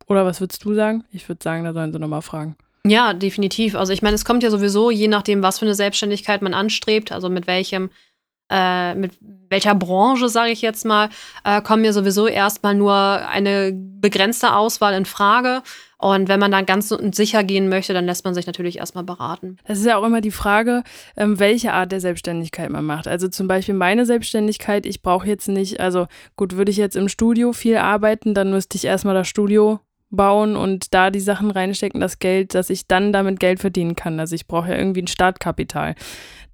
Oder 0.07 0.25
was 0.25 0.39
würdest 0.39 0.63
du 0.63 0.73
sagen? 0.73 1.03
Ich 1.11 1.27
würde 1.27 1.43
sagen, 1.43 1.65
da 1.65 1.73
sollen 1.73 1.91
sie 1.91 1.99
nochmal 1.99 2.21
fragen. 2.21 2.55
Ja, 2.85 3.13
definitiv. 3.13 3.75
Also 3.75 3.91
ich 3.91 4.01
meine, 4.01 4.15
es 4.15 4.23
kommt 4.23 4.43
ja 4.43 4.49
sowieso, 4.49 4.89
je 4.89 5.09
nachdem, 5.09 5.43
was 5.43 5.59
für 5.59 5.65
eine 5.65 5.75
Selbstständigkeit 5.75 6.41
man 6.41 6.53
anstrebt, 6.53 7.11
also 7.11 7.27
mit 7.27 7.45
welchem 7.45 7.89
äh, 8.49 8.95
mit 8.95 9.17
welcher 9.49 9.75
Branche, 9.75 10.29
sage 10.29 10.51
ich 10.51 10.61
jetzt 10.61 10.85
mal, 10.85 11.09
äh, 11.43 11.61
kommen 11.61 11.81
mir 11.81 11.93
sowieso 11.93 12.27
erstmal 12.27 12.75
nur 12.75 12.93
eine 12.93 13.71
begrenzte 13.73 14.53
Auswahl 14.53 14.93
in 14.93 15.05
Frage. 15.05 15.63
Und 15.99 16.29
wenn 16.29 16.39
man 16.39 16.51
dann 16.51 16.67
ganz 16.67 16.89
sicher 16.89 17.43
gehen 17.43 17.69
möchte, 17.69 17.91
dann 17.93 18.05
lässt 18.05 18.23
man 18.23 18.35
sich 18.35 18.45
natürlich 18.45 18.77
erstmal 18.77 19.03
beraten. 19.03 19.57
Das 19.65 19.79
ist 19.79 19.85
ja 19.85 19.97
auch 19.97 20.03
immer 20.03 20.21
die 20.21 20.31
Frage, 20.31 20.83
ähm, 21.15 21.39
welche 21.39 21.73
Art 21.73 21.91
der 21.91 21.99
Selbstständigkeit 21.99 22.69
man 22.69 22.85
macht. 22.85 23.07
Also 23.07 23.27
zum 23.29 23.47
Beispiel 23.47 23.73
meine 23.73 24.05
Selbstständigkeit, 24.05 24.85
ich 24.85 25.01
brauche 25.01 25.27
jetzt 25.27 25.47
nicht, 25.47 25.79
also 25.79 26.05
gut, 26.35 26.55
würde 26.55 26.69
ich 26.69 26.77
jetzt 26.77 26.95
im 26.95 27.09
Studio 27.09 27.51
viel 27.51 27.77
arbeiten, 27.77 28.35
dann 28.35 28.51
müsste 28.51 28.77
ich 28.77 28.85
erstmal 28.85 29.15
das 29.15 29.27
Studio 29.27 29.79
bauen 30.09 30.55
und 30.55 30.93
da 30.93 31.11
die 31.11 31.19
Sachen 31.19 31.51
reinstecken, 31.51 31.99
das 31.99 32.19
Geld, 32.19 32.55
dass 32.55 32.69
ich 32.69 32.87
dann 32.87 33.11
damit 33.11 33.39
Geld 33.39 33.59
verdienen 33.59 33.95
kann. 33.95 34.19
Also 34.19 34.35
ich 34.35 34.47
brauche 34.47 34.69
ja 34.69 34.77
irgendwie 34.77 35.01
ein 35.01 35.07
Startkapital 35.07 35.95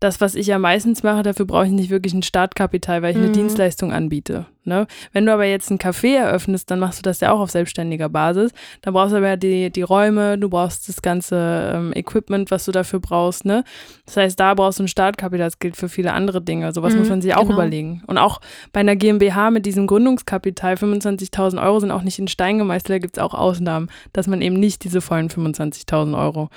das, 0.03 0.19
was 0.21 0.35
ich 0.35 0.47
ja 0.47 0.59
meistens 0.59 1.01
mache, 1.03 1.23
dafür 1.23 1.45
brauche 1.45 1.65
ich 1.65 1.71
nicht 1.71 1.89
wirklich 1.89 2.13
ein 2.13 2.23
Startkapital, 2.23 3.01
weil 3.01 3.11
ich 3.11 3.17
eine 3.17 3.29
mhm. 3.29 3.33
Dienstleistung 3.33 3.91
anbiete. 3.91 4.45
Ne? 4.65 4.87
Wenn 5.11 5.25
du 5.25 5.33
aber 5.33 5.45
jetzt 5.45 5.69
ein 5.71 5.77
Café 5.77 6.15
eröffnest, 6.17 6.71
dann 6.71 6.79
machst 6.79 6.99
du 6.99 7.01
das 7.03 7.19
ja 7.19 7.31
auch 7.31 7.39
auf 7.39 7.51
selbstständiger 7.51 8.09
Basis. 8.09 8.51
Dann 8.81 8.93
brauchst 8.93 9.13
du 9.13 9.17
aber 9.17 9.37
die, 9.37 9.69
die 9.71 9.81
Räume, 9.81 10.37
du 10.37 10.49
brauchst 10.49 10.87
das 10.87 11.01
ganze 11.01 11.73
ähm, 11.75 11.93
Equipment, 11.93 12.51
was 12.51 12.65
du 12.65 12.71
dafür 12.71 12.99
brauchst. 12.99 13.45
Ne? 13.45 13.63
Das 14.05 14.17
heißt, 14.17 14.39
da 14.39 14.53
brauchst 14.53 14.79
du 14.79 14.83
ein 14.83 14.87
Startkapital. 14.87 15.47
Das 15.47 15.59
gilt 15.59 15.75
für 15.75 15.89
viele 15.89 16.13
andere 16.13 16.41
Dinge. 16.41 16.71
Sowas 16.73 16.93
mhm, 16.93 16.99
muss 16.99 17.09
man 17.09 17.21
sich 17.21 17.35
auch 17.35 17.41
genau. 17.41 17.53
überlegen. 17.53 18.03
Und 18.07 18.17
auch 18.17 18.39
bei 18.71 18.79
einer 18.79 18.95
GmbH 18.95 19.51
mit 19.51 19.65
diesem 19.65 19.87
Gründungskapital, 19.87 20.75
25.000 20.75 21.61
Euro 21.61 21.79
sind 21.79 21.91
auch 21.91 22.03
nicht 22.03 22.19
in 22.19 22.27
Stein 22.27 22.57
gemeißelt. 22.57 22.89
Da 22.89 22.99
gibt 22.99 23.17
es 23.17 23.23
auch 23.23 23.33
Ausnahmen, 23.33 23.89
dass 24.13 24.27
man 24.27 24.41
eben 24.41 24.59
nicht 24.59 24.83
diese 24.83 25.01
vollen 25.01 25.29
25.000 25.29 26.17
Euro 26.17 26.49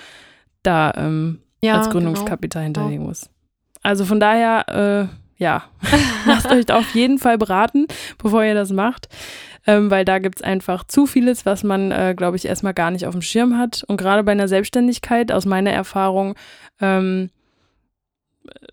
da 0.62 0.92
ähm, 0.96 1.40
ja, 1.62 1.74
als 1.74 1.86
genau. 1.86 1.94
Gründungskapital 1.94 2.64
genau. 2.64 2.80
hinterlegen 2.80 3.06
muss. 3.06 3.30
Also 3.82 4.04
von 4.04 4.18
daher, 4.18 5.08
äh, 5.08 5.25
ja, 5.36 5.64
lasst 6.26 6.50
euch 6.50 6.70
auf 6.72 6.94
jeden 6.94 7.18
Fall 7.18 7.38
beraten, 7.38 7.86
bevor 8.18 8.44
ihr 8.44 8.54
das 8.54 8.70
macht, 8.70 9.08
ähm, 9.66 9.90
weil 9.90 10.04
da 10.04 10.18
gibt 10.18 10.36
es 10.36 10.42
einfach 10.42 10.84
zu 10.84 11.06
vieles, 11.06 11.44
was 11.44 11.62
man, 11.64 11.90
äh, 11.90 12.14
glaube 12.16 12.36
ich, 12.36 12.46
erstmal 12.46 12.74
gar 12.74 12.90
nicht 12.90 13.06
auf 13.06 13.14
dem 13.14 13.22
Schirm 13.22 13.58
hat. 13.58 13.84
Und 13.86 13.96
gerade 13.96 14.22
bei 14.22 14.32
einer 14.32 14.48
Selbstständigkeit, 14.48 15.32
aus 15.32 15.44
meiner 15.44 15.72
Erfahrung, 15.72 16.34
ähm, 16.80 17.30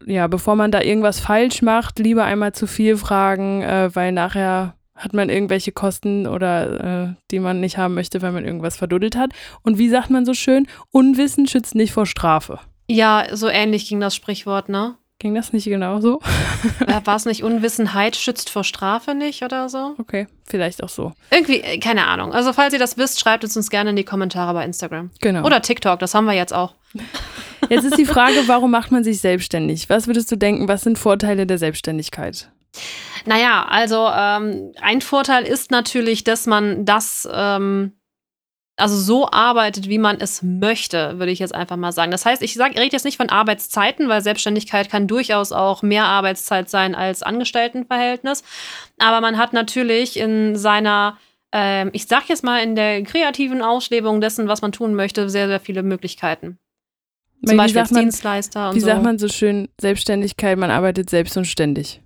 ja, 0.06 0.28
bevor 0.28 0.56
man 0.56 0.72
da 0.72 0.82
irgendwas 0.82 1.20
falsch 1.20 1.62
macht, 1.62 2.00
lieber 2.00 2.26
einmal 2.26 2.54
zu 2.54 2.68
viel 2.68 2.98
fragen, 2.98 3.64
äh, 3.64 3.90
weil 3.94 4.12
nachher 4.12 4.76
hat 4.96 5.14
man 5.14 5.30
irgendwelche 5.30 5.72
Kosten 5.72 6.28
oder 6.28 7.08
äh, 7.10 7.14
die 7.32 7.40
man 7.40 7.60
nicht 7.60 7.78
haben 7.78 7.96
möchte, 7.96 8.22
weil 8.22 8.32
man 8.32 8.46
irgendwas 8.46 8.78
verduddelt 8.78 9.16
hat. 9.16 9.32
Und 9.64 9.78
wie 9.78 9.90
sagt 9.90 10.10
man 10.10 10.26
so 10.26 10.34
schön, 10.34 10.68
Unwissen 10.92 11.48
schützt 11.48 11.76
nicht 11.76 11.92
vor 11.92 12.06
Strafe. 12.06 12.60
Ja, 12.88 13.26
so 13.32 13.48
ähnlich 13.48 13.88
ging 13.90 14.00
das 14.00 14.16
Sprichwort, 14.16 14.70
ne? 14.70 14.96
Ging 15.24 15.36
das 15.36 15.54
nicht 15.54 15.64
genauso? 15.64 16.20
War 17.06 17.16
es 17.16 17.24
nicht 17.24 17.44
Unwissenheit 17.46 18.18
schützt 18.18 18.50
vor 18.50 18.66
Strafe 18.66 19.16
nicht 19.16 19.42
oder 19.42 19.70
so? 19.70 19.96
Okay, 19.98 20.28
vielleicht 20.44 20.84
auch 20.84 20.90
so. 20.90 21.14
Irgendwie, 21.32 21.62
äh, 21.62 21.78
keine 21.78 22.08
Ahnung. 22.08 22.34
Also, 22.34 22.52
falls 22.52 22.74
ihr 22.74 22.80
das 22.80 22.98
wisst, 22.98 23.22
schreibt 23.22 23.46
es 23.46 23.56
uns 23.56 23.70
gerne 23.70 23.92
in 23.92 23.96
die 23.96 24.04
Kommentare 24.04 24.54
bei 24.54 24.66
Instagram. 24.66 25.12
Genau. 25.22 25.46
Oder 25.46 25.62
TikTok, 25.62 26.00
das 26.00 26.14
haben 26.14 26.26
wir 26.26 26.34
jetzt 26.34 26.54
auch. 26.54 26.76
Jetzt 27.70 27.86
ist 27.86 27.98
die 27.98 28.06
Frage, 28.06 28.36
warum 28.48 28.72
macht 28.72 28.92
man 28.92 29.06
sich 29.06 29.22
selbstständig? 29.22 29.90
Was 29.90 30.08
würdest 30.08 30.30
du 30.30 30.36
denken, 30.36 30.68
was 30.68 30.82
sind 30.82 31.00
Vorteile 31.00 31.48
der 31.48 31.58
Selbstständigkeit? 31.58 32.52
Naja, 33.26 33.66
also 33.70 34.10
ähm, 34.14 34.74
ein 34.82 35.00
Vorteil 35.00 35.46
ist 35.46 35.72
natürlich, 35.72 36.26
dass 36.26 36.46
man 36.46 36.84
das 36.84 37.26
ähm, 37.32 37.94
also 38.76 38.98
so 38.98 39.30
arbeitet, 39.30 39.88
wie 39.88 40.00
man 40.00 40.20
es 40.20 40.42
möchte, 40.42 41.20
würde 41.20 41.32
ich 41.32 41.40
jetzt 41.40 41.54
einfach 41.54 41.78
mal 41.78 41.92
sagen. 41.92 42.12
Das 42.12 42.26
heißt, 42.26 42.42
ich 42.42 42.56
sage, 42.56 42.80
rede 42.80 42.94
jetzt 42.94 43.06
nicht 43.06 43.18
von 43.18 43.30
Arbeitszeiten, 43.30 44.10
weil 44.10 44.22
Selbstständigkeit 44.22 44.90
kann 44.90 45.08
durchaus 45.08 45.52
auch 45.52 45.84
mehr 45.84 46.06
Arbeitszeit 46.06 46.70
sein 46.70 46.96
als 46.96 47.22
Angestelltenverhältnis. 47.22 48.44
Aber 48.98 49.22
man 49.22 49.38
hat 49.38 49.54
natürlich 49.54 50.18
in 50.18 50.56
seiner, 50.56 51.18
äh, 51.54 51.88
ich 51.90 52.08
sage 52.08 52.26
jetzt 52.30 52.44
mal, 52.44 52.64
in 52.64 52.76
der 52.76 53.04
kreativen 53.04 53.62
Auslebung 53.62 54.22
dessen, 54.22 54.48
was 54.48 54.64
man 54.64 54.72
tun 54.72 54.96
möchte, 54.96 55.30
sehr, 55.30 55.48
sehr 55.48 55.60
viele 55.60 55.84
Möglichkeiten. 55.84 56.58
Zum 57.46 57.58
Beispiel 57.58 57.82
als 57.82 57.92
man, 57.92 58.04
Dienstleister 58.04 58.70
und 58.70 58.76
Wie 58.76 58.80
so. 58.80 58.88
sagt 58.88 59.04
man 59.04 59.20
so 59.20 59.28
schön, 59.28 59.68
Selbstständigkeit, 59.80 60.58
man 60.58 60.72
arbeitet 60.72 61.10
selbst 61.10 61.38
und 61.38 61.46
ständig. 61.46 62.02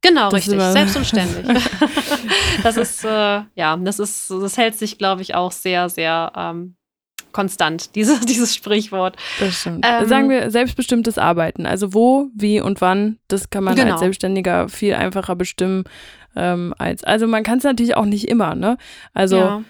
Genau, 0.00 0.30
das 0.30 0.34
richtig, 0.34 0.60
selbst 0.60 0.96
und 0.96 1.06
ständig. 1.06 1.44
das 2.62 2.76
ist, 2.76 3.04
äh, 3.04 3.40
ja, 3.54 3.76
das 3.76 3.98
ist, 3.98 4.30
das 4.30 4.56
hält 4.56 4.76
sich, 4.76 4.96
glaube 4.96 5.22
ich, 5.22 5.34
auch 5.34 5.50
sehr, 5.50 5.88
sehr 5.88 6.32
ähm, 6.36 6.76
konstant, 7.32 7.94
diese, 7.96 8.20
dieses 8.24 8.54
Sprichwort. 8.54 9.16
Das 9.40 9.60
stimmt. 9.60 9.84
Ähm, 9.88 10.06
Sagen 10.06 10.30
wir 10.30 10.50
selbstbestimmtes 10.50 11.18
Arbeiten. 11.18 11.66
Also 11.66 11.94
wo, 11.94 12.28
wie 12.34 12.60
und 12.60 12.80
wann, 12.80 13.18
das 13.26 13.50
kann 13.50 13.64
man 13.64 13.74
genau. 13.74 13.92
als 13.92 14.00
Selbstständiger 14.00 14.68
viel 14.68 14.94
einfacher 14.94 15.34
bestimmen. 15.34 15.84
Ähm, 16.36 16.74
als, 16.78 17.02
also 17.02 17.26
man 17.26 17.42
kann 17.42 17.58
es 17.58 17.64
natürlich 17.64 17.96
auch 17.96 18.04
nicht 18.04 18.28
immer, 18.28 18.54
ne? 18.54 18.76
Also 19.14 19.36
ja. 19.36 19.62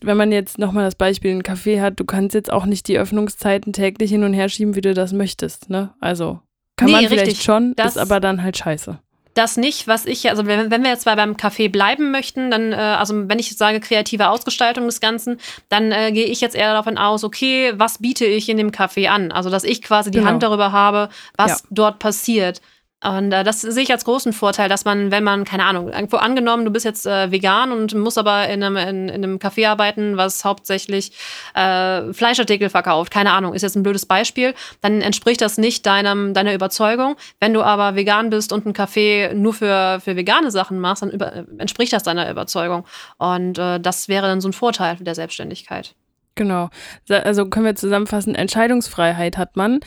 wenn 0.00 0.16
man 0.16 0.32
jetzt 0.32 0.58
nochmal 0.58 0.84
das 0.84 0.96
Beispiel 0.96 1.30
ein 1.30 1.42
Café 1.42 1.80
hat, 1.80 2.00
du 2.00 2.04
kannst 2.04 2.34
jetzt 2.34 2.52
auch 2.52 2.64
nicht 2.66 2.88
die 2.88 2.98
Öffnungszeiten 2.98 3.72
täglich 3.72 4.10
hin 4.10 4.24
und 4.24 4.32
her 4.32 4.48
schieben, 4.48 4.74
wie 4.74 4.80
du 4.80 4.94
das 4.94 5.12
möchtest, 5.12 5.70
ne? 5.70 5.94
Also 6.00 6.40
kann 6.76 6.86
nee, 6.86 6.92
man 6.92 7.06
vielleicht 7.06 7.26
richtig. 7.26 7.44
schon, 7.44 7.74
das, 7.76 7.94
ist 7.94 7.98
aber 7.98 8.18
dann 8.18 8.42
halt 8.42 8.56
scheiße 8.56 8.98
das 9.34 9.56
nicht, 9.56 9.86
was 9.86 10.06
ich, 10.06 10.28
also 10.28 10.46
wenn, 10.46 10.70
wenn 10.70 10.82
wir 10.82 10.90
jetzt 10.90 11.06
mal 11.06 11.16
beim 11.16 11.34
Café 11.34 11.70
bleiben 11.70 12.10
möchten, 12.10 12.50
dann, 12.50 12.72
äh, 12.72 12.76
also 12.76 13.28
wenn 13.28 13.38
ich 13.38 13.56
sage 13.56 13.80
kreative 13.80 14.28
Ausgestaltung 14.28 14.86
des 14.86 15.00
Ganzen, 15.00 15.38
dann 15.68 15.92
äh, 15.92 16.10
gehe 16.12 16.26
ich 16.26 16.40
jetzt 16.40 16.56
eher 16.56 16.72
davon 16.72 16.98
aus, 16.98 17.22
okay, 17.22 17.72
was 17.76 17.98
biete 17.98 18.24
ich 18.24 18.48
in 18.48 18.56
dem 18.56 18.70
Café 18.72 19.08
an? 19.08 19.30
Also, 19.32 19.50
dass 19.50 19.64
ich 19.64 19.82
quasi 19.82 20.10
die 20.10 20.18
genau. 20.18 20.30
Hand 20.30 20.42
darüber 20.42 20.72
habe, 20.72 21.10
was 21.36 21.50
ja. 21.62 21.68
dort 21.70 21.98
passiert. 21.98 22.60
Und 23.02 23.32
äh, 23.32 23.44
das 23.44 23.62
sehe 23.62 23.82
ich 23.82 23.92
als 23.92 24.04
großen 24.04 24.32
Vorteil, 24.34 24.68
dass 24.68 24.84
man, 24.84 25.10
wenn 25.10 25.24
man, 25.24 25.44
keine 25.44 25.64
Ahnung, 25.64 25.88
irgendwo 25.88 26.18
angenommen, 26.18 26.66
du 26.66 26.70
bist 26.70 26.84
jetzt 26.84 27.06
äh, 27.06 27.30
vegan 27.30 27.72
und 27.72 27.94
musst 27.94 28.18
aber 28.18 28.46
in 28.48 28.62
einem, 28.62 28.76
in, 28.76 29.08
in 29.08 29.24
einem 29.24 29.38
Café 29.38 29.68
arbeiten, 29.68 30.18
was 30.18 30.44
hauptsächlich 30.44 31.12
äh, 31.54 32.12
Fleischartikel 32.12 32.68
verkauft, 32.68 33.10
keine 33.10 33.32
Ahnung, 33.32 33.54
ist 33.54 33.62
jetzt 33.62 33.76
ein 33.76 33.82
blödes 33.82 34.04
Beispiel, 34.04 34.54
dann 34.82 35.00
entspricht 35.00 35.40
das 35.40 35.56
nicht 35.56 35.86
deinem, 35.86 36.34
deiner 36.34 36.52
Überzeugung. 36.52 37.16
Wenn 37.40 37.54
du 37.54 37.62
aber 37.62 37.96
vegan 37.96 38.28
bist 38.28 38.52
und 38.52 38.66
ein 38.66 38.74
Café 38.74 39.32
nur 39.32 39.54
für, 39.54 40.00
für 40.04 40.16
vegane 40.16 40.50
Sachen 40.50 40.78
machst, 40.78 41.02
dann 41.02 41.10
über, 41.10 41.46
entspricht 41.56 41.94
das 41.94 42.02
deiner 42.02 42.30
Überzeugung. 42.30 42.84
Und 43.16 43.58
äh, 43.58 43.80
das 43.80 44.08
wäre 44.08 44.26
dann 44.26 44.42
so 44.42 44.48
ein 44.48 44.52
Vorteil 44.52 44.96
der 44.96 45.14
Selbstständigkeit. 45.14 45.94
Genau. 46.34 46.70
Also 47.08 47.46
können 47.46 47.66
wir 47.66 47.74
zusammenfassen, 47.74 48.34
Entscheidungsfreiheit 48.34 49.36
hat 49.36 49.56
man 49.56 49.80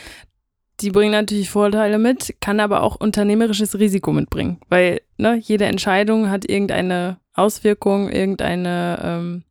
die 0.83 0.91
bringen 0.91 1.11
natürlich 1.11 1.49
Vorteile 1.49 1.97
mit, 1.97 2.35
kann 2.41 2.59
aber 2.59 2.83
auch 2.83 2.97
unternehmerisches 2.97 3.79
Risiko 3.79 4.11
mitbringen, 4.11 4.59
weil 4.69 5.01
ne, 5.17 5.39
jede 5.41 5.65
Entscheidung 5.65 6.29
hat 6.29 6.43
irgendeine 6.43 7.17
Auswirkung, 7.33 8.09
irgendeine 8.09 8.99
ähm, 9.01 9.43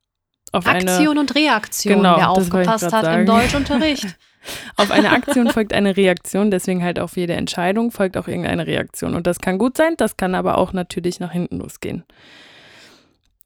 auf 0.52 0.66
Aktion 0.66 1.08
eine, 1.08 1.20
und 1.20 1.34
Reaktion, 1.34 1.96
genau, 1.96 2.16
wer 2.18 2.30
aufgepasst 2.30 2.92
hat 2.92 3.04
sagen. 3.04 3.20
im 3.20 3.26
Deutschunterricht. 3.26 4.18
auf 4.76 4.90
eine 4.90 5.10
Aktion 5.10 5.48
folgt 5.48 5.72
eine 5.72 5.96
Reaktion, 5.96 6.50
deswegen 6.50 6.82
halt 6.82 6.98
auf 6.98 7.16
jede 7.16 7.32
Entscheidung 7.32 7.90
folgt 7.90 8.18
auch 8.18 8.28
irgendeine 8.28 8.66
Reaktion. 8.66 9.14
Und 9.14 9.26
das 9.26 9.38
kann 9.38 9.56
gut 9.56 9.78
sein, 9.78 9.94
das 9.96 10.18
kann 10.18 10.34
aber 10.34 10.58
auch 10.58 10.74
natürlich 10.74 11.18
nach 11.18 11.32
hinten 11.32 11.58
losgehen. 11.58 12.04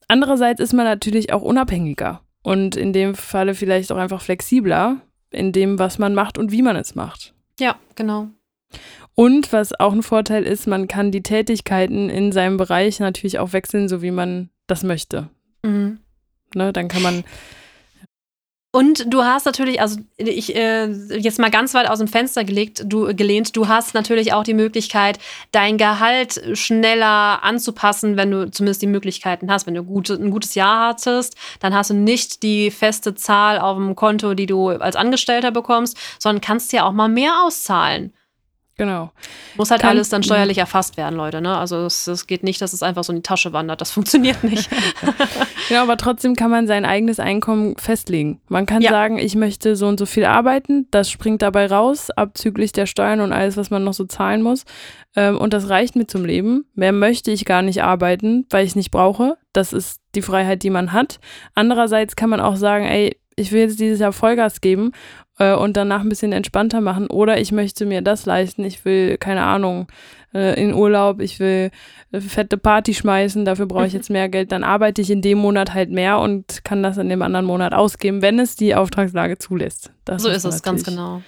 Andererseits 0.09 0.61
ist 0.61 0.73
man 0.73 0.87
natürlich 0.87 1.33
auch 1.33 1.43
unabhängiger 1.43 2.21
und 2.43 2.75
in 2.75 2.93
dem 2.93 3.15
Falle 3.15 3.55
vielleicht 3.55 3.93
auch 3.93 3.97
einfach 3.97 4.21
flexibler 4.21 4.97
in 5.31 5.53
dem, 5.53 5.79
was 5.79 5.99
man 5.99 6.15
macht 6.15 6.37
und 6.37 6.51
wie 6.51 6.63
man 6.63 6.75
es 6.75 6.97
macht. 6.97 7.36
Ja, 7.59 7.77
genau. 7.95 8.29
Und 9.15 9.53
was 9.53 9.79
auch 9.79 9.93
ein 9.93 10.03
Vorteil 10.03 10.43
ist, 10.45 10.67
man 10.67 10.89
kann 10.89 11.11
die 11.11 11.23
Tätigkeiten 11.23 12.11
in 12.11 12.33
seinem 12.33 12.57
Bereich 12.59 13.01
natürlich 13.01 13.39
auch 13.39 13.53
wechseln, 13.53 13.89
so 13.89 14.03
wie 14.03 14.11
man 14.11 14.51
das 14.67 14.83
möchte. 14.83 15.31
Mhm. 15.63 16.01
Ne, 16.55 16.73
dann 16.73 16.89
kann 16.89 17.03
man 17.03 17.25
und 18.73 19.11
du 19.11 19.23
hast 19.23 19.47
natürlich, 19.47 19.81
also 19.81 19.99
ich 20.19 20.55
äh, 20.55 20.87
jetzt 21.17 21.39
mal 21.39 21.51
ganz 21.51 21.73
weit 21.73 21.89
aus 21.89 21.99
dem 21.99 22.09
Fenster 22.09 22.45
gelegt, 22.45 22.83
du 22.85 23.15
gelehnt, 23.15 23.57
du 23.57 23.69
hast 23.69 23.95
natürlich 23.95 24.35
auch 24.35 24.43
die 24.43 24.53
Möglichkeit, 24.53 25.19
dein 25.51 25.79
Gehalt 25.79 26.43
schneller 26.53 27.43
anzupassen, 27.43 28.19
wenn 28.19 28.31
du 28.31 28.51
zumindest 28.51 28.83
die 28.83 28.87
Möglichkeiten 28.87 29.51
hast. 29.51 29.67
Wenn 29.67 29.75
du 29.75 29.83
gut, 29.83 30.11
ein 30.11 30.31
gutes 30.31 30.55
Jahr 30.55 30.89
hattest, 30.89 31.37
dann 31.61 31.75
hast 31.75 31.89
du 31.89 31.95
nicht 31.95 32.43
die 32.43 32.71
feste 32.71 33.15
Zahl 33.15 33.59
auf 33.59 33.79
dem 33.79 33.97
Konto, 33.97 34.35
die 34.35 34.47
du 34.47 34.69
als 34.69 34.95
Angestellter 34.95 35.53
bekommst, 35.53 35.97
sondern 36.19 36.43
kannst 36.43 36.73
ja 36.75 36.85
auch 36.85 36.93
mal 36.93 37.09
mehr 37.09 37.45
auszahlen. 37.45 38.13
Genau. 38.79 39.11
Muss 39.57 39.71
halt 39.71 39.81
Kann, 39.81 39.91
alles 39.91 40.11
dann 40.11 40.23
steuerlich 40.23 40.59
erfasst 40.59 40.99
werden, 40.99 41.17
Leute. 41.17 41.41
Ne? 41.41 41.57
Also 41.57 41.87
es, 41.87 42.07
es, 42.07 42.27
geht 42.27 42.43
nicht, 42.43 42.61
dass 42.61 42.75
es 42.75 42.83
einfach 42.83 43.05
so 43.05 43.13
in 43.13 43.17
die 43.17 43.23
Tasche 43.23 43.55
wandert. 43.55 43.81
Das 43.81 43.91
funktioniert 43.91 44.45
nicht. 44.45 44.69
genau, 45.69 45.83
aber 45.83 45.97
trotzdem 45.97 46.37
kann 46.37 46.51
man 46.51 46.67
sein 46.67 46.85
eigenes 46.85 47.19
Einkommen 47.19 47.77
festlegen. 47.79 48.39
Man 48.49 48.67
kann 48.67 48.83
ja. 48.83 48.91
sagen, 48.91 49.17
ich 49.17 49.35
möchte 49.35 49.77
so 49.77 49.87
und 49.87 49.99
so 49.99 50.05
viel 50.05 50.27
arbeiten. 50.27 50.89
Das 50.91 51.11
springt 51.11 51.41
dabei 51.41 51.67
raus, 51.67 52.11
abzüglich 52.11 52.73
der 52.73 52.85
Steuern 52.85 53.23
und 53.23 53.33
alles, 53.33 53.57
was 53.57 53.71
man 53.71 53.83
noch 53.83 53.95
so 53.95 54.05
zahlen 54.05 54.43
muss. 54.43 54.65
Ähm, 55.15 55.39
und 55.39 55.55
das 55.55 55.71
reicht 55.71 55.97
mir 55.97 56.07
zum 56.07 56.27
Leben. 56.27 56.67
Mehr 56.75 56.93
möchte 56.93 57.31
ich 57.31 57.47
gar 57.47 57.63
nicht 57.63 57.83
arbeiten, 57.83 58.45
weil 58.51 58.65
ich 58.65 58.73
es 58.73 58.77
nicht 58.77 58.91
brauche. 58.91 59.39
Das 59.55 59.73
ist 59.73 60.03
die 60.15 60.23
Freiheit, 60.23 60.63
die 60.63 60.71
man 60.71 60.93
hat. 60.93 61.19
Andererseits 61.55 62.15
kann 62.15 62.29
man 62.29 62.41
auch 62.41 62.57
sagen, 62.57 62.85
ey, 62.85 63.19
ich 63.37 63.53
will 63.53 63.61
jetzt 63.61 63.81
dieses 63.81 64.01
Jahr 64.01 64.13
Vollgas 64.13 64.61
geben 64.61 64.93
äh, 65.39 65.55
und 65.55 65.77
danach 65.77 66.01
ein 66.01 66.09
bisschen 66.09 66.33
entspannter 66.33 66.81
machen 66.81 67.09
oder 67.09 67.41
ich 67.41 67.53
möchte 67.53 67.87
mir 67.87 68.03
das 68.03 68.27
leisten, 68.27 68.65
ich 68.65 68.85
will, 68.85 69.19
keine 69.19 69.43
Ahnung, 69.43 69.89
äh, 70.35 70.61
in 70.61 70.75
Urlaub, 70.75 71.21
ich 71.21 71.41
will 71.41 71.71
eine 72.13 72.23
fette 72.23 72.59
Party 72.59 72.95
schmeißen, 72.95 73.45
dafür 73.45 73.67
brauche 73.67 73.87
ich 73.87 73.93
jetzt 73.93 74.11
mehr 74.11 74.29
Geld, 74.29 74.53
dann 74.53 74.65
arbeite 74.65 75.03
ich 75.03 75.11
in 75.11 75.23
dem 75.23 75.39
Monat 75.39 75.75
halt 75.75 75.91
mehr 75.91 76.19
und 76.19 76.65
kann 76.65 76.83
das 76.83 76.99
in 76.99 77.09
dem 77.09 77.23
anderen 77.23 77.47
Monat 77.47 77.73
ausgeben, 77.75 78.23
wenn 78.23 78.39
es 78.39 78.57
die 78.57 78.75
Auftragslage 78.75 79.39
zulässt. 79.39 79.91
Das 80.05 80.23
so 80.23 80.29
ist 80.29 80.45
es, 80.45 80.63
ganz 80.63 80.85
genau. 80.85 81.23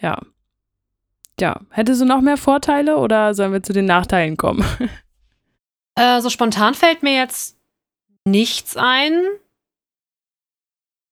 Ja. 0.00 0.18
Ja. 1.40 1.60
Hättest 1.70 2.00
du 2.00 2.04
noch 2.04 2.20
mehr 2.20 2.36
Vorteile 2.36 2.96
oder 2.96 3.34
sollen 3.34 3.52
wir 3.52 3.62
zu 3.62 3.72
den 3.72 3.86
Nachteilen 3.86 4.36
kommen? 4.36 4.64
Äh, 5.96 6.20
so 6.20 6.28
spontan 6.28 6.74
fällt 6.74 7.04
mir 7.04 7.14
jetzt 7.14 7.56
nichts 8.24 8.76
ein. 8.76 9.14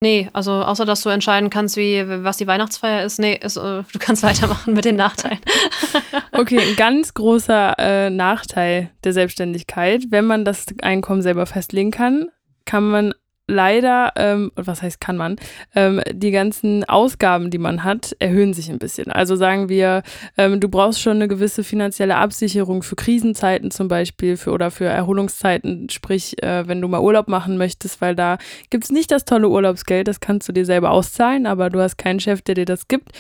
Nee, 0.02 0.28
also 0.32 0.50
außer 0.50 0.84
dass 0.84 1.02
du 1.02 1.10
entscheiden 1.10 1.48
kannst, 1.48 1.76
wie 1.76 2.02
was 2.24 2.36
die 2.36 2.48
Weihnachtsfeier 2.48 3.04
ist. 3.04 3.20
Nee, 3.20 3.38
ist, 3.40 3.56
äh, 3.56 3.84
du 3.84 3.98
kannst 4.00 4.22
weitermachen 4.24 4.74
mit 4.74 4.84
den 4.84 4.96
Nachteilen. 4.96 5.38
okay, 6.32 6.58
ein 6.58 6.74
ganz 6.74 7.14
großer 7.14 7.78
äh, 7.78 8.10
Nachteil 8.10 8.90
der 9.04 9.12
Selbstständigkeit, 9.12 10.06
wenn 10.10 10.24
man 10.24 10.44
das 10.44 10.66
Einkommen 10.82 11.22
selber 11.22 11.46
festlegen 11.46 11.92
kann, 11.92 12.30
kann 12.64 12.90
man 12.90 13.14
leider, 13.46 14.12
ähm, 14.16 14.52
was 14.54 14.82
heißt 14.82 15.00
kann 15.00 15.16
man, 15.16 15.36
ähm, 15.74 16.00
die 16.12 16.30
ganzen 16.30 16.84
Ausgaben, 16.84 17.50
die 17.50 17.58
man 17.58 17.84
hat, 17.84 18.14
erhöhen 18.18 18.54
sich 18.54 18.70
ein 18.70 18.78
bisschen. 18.78 19.10
Also 19.10 19.36
sagen 19.36 19.68
wir, 19.68 20.02
ähm, 20.38 20.60
du 20.60 20.68
brauchst 20.68 21.00
schon 21.00 21.16
eine 21.16 21.28
gewisse 21.28 21.64
finanzielle 21.64 22.16
Absicherung 22.16 22.82
für 22.82 22.96
Krisenzeiten 22.96 23.70
zum 23.70 23.88
Beispiel 23.88 24.36
für, 24.36 24.52
oder 24.52 24.70
für 24.70 24.86
Erholungszeiten, 24.86 25.88
sprich, 25.90 26.42
äh, 26.42 26.66
wenn 26.68 26.80
du 26.80 26.88
mal 26.88 27.00
Urlaub 27.00 27.28
machen 27.28 27.58
möchtest, 27.58 28.00
weil 28.00 28.14
da 28.14 28.38
gibt 28.70 28.84
es 28.84 28.90
nicht 28.90 29.10
das 29.10 29.24
tolle 29.24 29.48
Urlaubsgeld, 29.48 30.08
das 30.08 30.20
kannst 30.20 30.48
du 30.48 30.52
dir 30.52 30.64
selber 30.64 30.90
auszahlen, 30.90 31.46
aber 31.46 31.68
du 31.70 31.80
hast 31.80 31.98
keinen 31.98 32.20
Chef, 32.20 32.42
der 32.42 32.54
dir 32.54 32.64
das 32.64 32.88
gibt, 32.88 33.10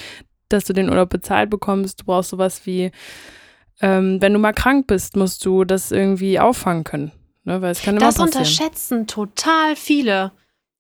dass 0.48 0.64
du 0.64 0.72
den 0.72 0.88
Urlaub 0.88 1.10
bezahlt 1.10 1.50
bekommst. 1.50 2.00
Du 2.00 2.04
brauchst 2.04 2.30
sowas 2.30 2.64
wie, 2.64 2.90
ähm, 3.80 4.20
wenn 4.20 4.32
du 4.32 4.38
mal 4.38 4.52
krank 4.52 4.86
bist, 4.86 5.16
musst 5.16 5.44
du 5.44 5.64
das 5.64 5.90
irgendwie 5.90 6.38
auffangen 6.38 6.84
können. 6.84 7.12
Ne, 7.44 7.60
weil 7.60 7.72
es 7.72 7.82
kann 7.82 7.96
immer 7.96 8.06
das 8.06 8.16
passieren. 8.16 8.28
unterschätzen 8.28 9.06
total 9.06 9.76
viele. 9.76 10.32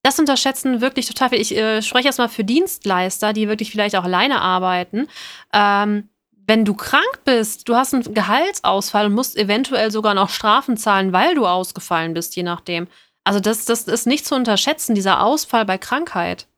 Das 0.02 0.18
unterschätzen 0.18 0.80
wirklich 0.80 1.06
total 1.06 1.30
viele. 1.30 1.40
Ich 1.40 1.56
äh, 1.56 1.82
spreche 1.82 2.06
erstmal 2.06 2.28
für 2.28 2.44
Dienstleister, 2.44 3.32
die 3.32 3.48
wirklich 3.48 3.70
vielleicht 3.70 3.96
auch 3.96 4.04
alleine 4.04 4.40
arbeiten. 4.40 5.08
Ähm, 5.52 6.08
wenn 6.46 6.64
du 6.64 6.74
krank 6.74 7.20
bist, 7.24 7.68
du 7.68 7.76
hast 7.76 7.94
einen 7.94 8.14
Gehaltsausfall 8.14 9.06
und 9.06 9.14
musst 9.14 9.36
eventuell 9.36 9.90
sogar 9.90 10.14
noch 10.14 10.28
Strafen 10.28 10.76
zahlen, 10.76 11.12
weil 11.12 11.34
du 11.34 11.46
ausgefallen 11.46 12.14
bist, 12.14 12.34
je 12.36 12.42
nachdem. 12.42 12.88
Also 13.24 13.38
das, 13.38 13.64
das 13.64 13.84
ist 13.84 14.06
nicht 14.06 14.26
zu 14.26 14.34
unterschätzen, 14.34 14.94
dieser 14.94 15.22
Ausfall 15.22 15.64
bei 15.64 15.78
Krankheit. 15.78 16.48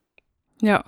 Ja, 0.62 0.84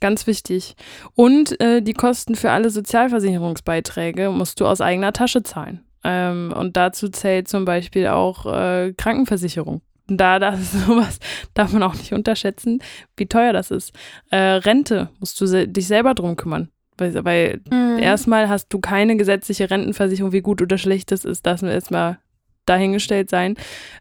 ganz 0.00 0.26
wichtig. 0.26 0.76
Und 1.14 1.58
äh, 1.60 1.80
die 1.80 1.94
Kosten 1.94 2.34
für 2.34 2.50
alle 2.50 2.68
Sozialversicherungsbeiträge 2.68 4.30
musst 4.30 4.60
du 4.60 4.66
aus 4.66 4.82
eigener 4.82 5.14
Tasche 5.14 5.42
zahlen. 5.42 5.82
Ähm, 6.04 6.52
und 6.56 6.76
dazu 6.76 7.08
zählt 7.08 7.48
zum 7.48 7.64
Beispiel 7.64 8.08
auch 8.08 8.46
äh, 8.46 8.92
Krankenversicherung. 8.96 9.82
Da, 10.08 10.38
das 10.38 10.72
sowas, 10.86 11.18
darf 11.54 11.72
man 11.72 11.82
auch 11.82 11.94
nicht 11.94 12.12
unterschätzen, 12.12 12.82
wie 13.16 13.26
teuer 13.26 13.52
das 13.52 13.70
ist. 13.70 13.92
Äh, 14.30 14.36
Rente 14.36 15.10
musst 15.20 15.40
du 15.40 15.46
se 15.46 15.68
dich 15.68 15.86
selber 15.86 16.14
drum 16.14 16.36
kümmern. 16.36 16.68
Weil, 16.98 17.24
weil 17.24 17.60
mhm. 17.70 17.98
erstmal 17.98 18.48
hast 18.48 18.68
du 18.68 18.78
keine 18.78 19.16
gesetzliche 19.16 19.70
Rentenversicherung, 19.70 20.32
wie 20.32 20.42
gut 20.42 20.60
oder 20.60 20.76
schlecht 20.76 21.10
das 21.10 21.24
ist, 21.24 21.46
das 21.46 21.62
erstmal 21.62 22.18
dahingestellt 22.66 23.30
sein. 23.30 23.56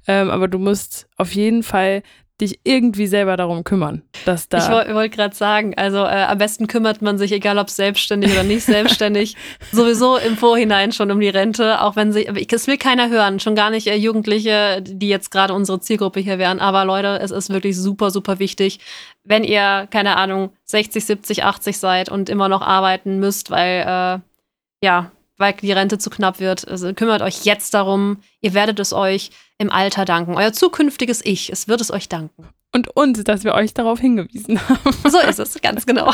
Ähm, 0.07 0.29
aber 0.29 0.47
du 0.47 0.59
musst 0.59 1.07
auf 1.17 1.33
jeden 1.33 1.63
Fall 1.63 2.03
dich 2.41 2.59
irgendwie 2.63 3.07
selber 3.07 3.37
darum 3.37 3.63
kümmern, 3.63 4.01
dass 4.25 4.49
da. 4.49 4.57
Ich 4.57 4.93
wollte 4.93 5.15
gerade 5.15 5.35
sagen, 5.35 5.73
also 5.77 5.99
äh, 5.99 6.25
am 6.27 6.37
besten 6.37 6.67
kümmert 6.67 7.01
man 7.01 7.17
sich, 7.17 7.31
egal 7.31 7.57
ob 7.57 7.69
selbstständig 7.69 8.31
oder 8.31 8.43
nicht 8.43 8.63
selbstständig, 8.63 9.35
sowieso 9.71 10.17
im 10.17 10.37
Vorhinein 10.37 10.91
schon 10.91 11.11
um 11.11 11.19
die 11.19 11.29
Rente, 11.29 11.81
auch 11.81 11.95
wenn 11.95 12.11
sie, 12.11 12.25
es 12.25 12.67
will 12.67 12.77
keiner 12.77 13.09
hören, 13.09 13.39
schon 13.39 13.55
gar 13.55 13.69
nicht 13.69 13.87
äh, 13.87 13.95
Jugendliche, 13.95 14.81
die 14.81 15.07
jetzt 15.07 15.31
gerade 15.31 15.53
unsere 15.53 15.79
Zielgruppe 15.79 16.19
hier 16.19 16.39
wären. 16.39 16.59
Aber 16.59 16.83
Leute, 16.83 17.19
es 17.21 17.31
ist 17.31 17.49
wirklich 17.51 17.77
super, 17.77 18.11
super 18.11 18.39
wichtig, 18.39 18.79
wenn 19.23 19.43
ihr, 19.43 19.87
keine 19.91 20.17
Ahnung, 20.17 20.51
60, 20.65 21.05
70, 21.05 21.43
80 21.43 21.77
seid 21.77 22.09
und 22.09 22.29
immer 22.29 22.49
noch 22.49 22.61
arbeiten 22.61 23.19
müsst, 23.19 23.51
weil, 23.51 23.81
äh, 23.81 24.85
ja, 24.85 25.11
weil 25.37 25.53
die 25.53 25.71
Rente 25.71 25.97
zu 25.97 26.09
knapp 26.09 26.39
wird. 26.39 26.67
Also 26.67 26.93
kümmert 26.93 27.21
euch 27.21 27.45
jetzt 27.45 27.73
darum. 27.73 28.17
Ihr 28.41 28.53
werdet 28.53 28.79
es 28.79 28.93
euch 28.93 29.31
im 29.61 29.71
Alter 29.71 30.05
danken. 30.05 30.35
Euer 30.35 30.51
zukünftiges 30.51 31.23
Ich, 31.23 31.51
es 31.51 31.67
wird 31.67 31.81
es 31.81 31.91
euch 31.91 32.09
danken. 32.09 32.47
Und 32.73 32.95
uns, 32.95 33.23
dass 33.23 33.43
wir 33.43 33.53
euch 33.53 33.73
darauf 33.73 33.99
hingewiesen 33.99 34.59
haben. 34.67 34.79
So 35.07 35.19
ist 35.19 35.39
es, 35.39 35.61
ganz 35.61 35.85
genau. 35.85 36.11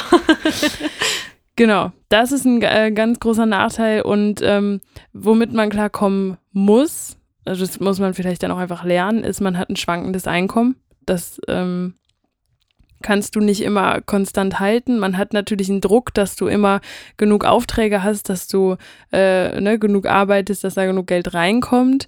genau, 1.55 1.91
das 2.09 2.31
ist 2.31 2.45
ein 2.45 2.61
äh, 2.61 2.91
ganz 2.91 3.19
großer 3.19 3.45
Nachteil 3.45 4.01
und 4.01 4.41
ähm, 4.43 4.81
womit 5.13 5.53
man 5.53 5.69
klarkommen 5.69 6.37
muss, 6.51 7.17
also 7.45 7.65
das 7.65 7.79
muss 7.79 7.99
man 7.99 8.13
vielleicht 8.13 8.43
dann 8.43 8.51
auch 8.51 8.57
einfach 8.57 8.83
lernen, 8.83 9.23
ist, 9.23 9.39
man 9.39 9.57
hat 9.57 9.69
ein 9.69 9.77
schwankendes 9.77 10.27
Einkommen. 10.27 10.75
Das 11.05 11.39
ähm, 11.47 11.93
kannst 13.01 13.35
du 13.35 13.39
nicht 13.39 13.61
immer 13.61 14.01
konstant 14.01 14.59
halten. 14.59 14.99
Man 14.99 15.17
hat 15.17 15.33
natürlich 15.33 15.69
einen 15.69 15.81
Druck, 15.81 16.13
dass 16.13 16.35
du 16.35 16.47
immer 16.47 16.81
genug 17.15 17.45
Aufträge 17.45 18.03
hast, 18.03 18.29
dass 18.29 18.47
du 18.47 18.75
äh, 19.11 19.59
ne, 19.61 19.79
genug 19.79 20.07
arbeitest, 20.07 20.63
dass 20.63 20.73
da 20.73 20.85
genug 20.85 21.07
Geld 21.07 21.33
reinkommt. 21.33 22.07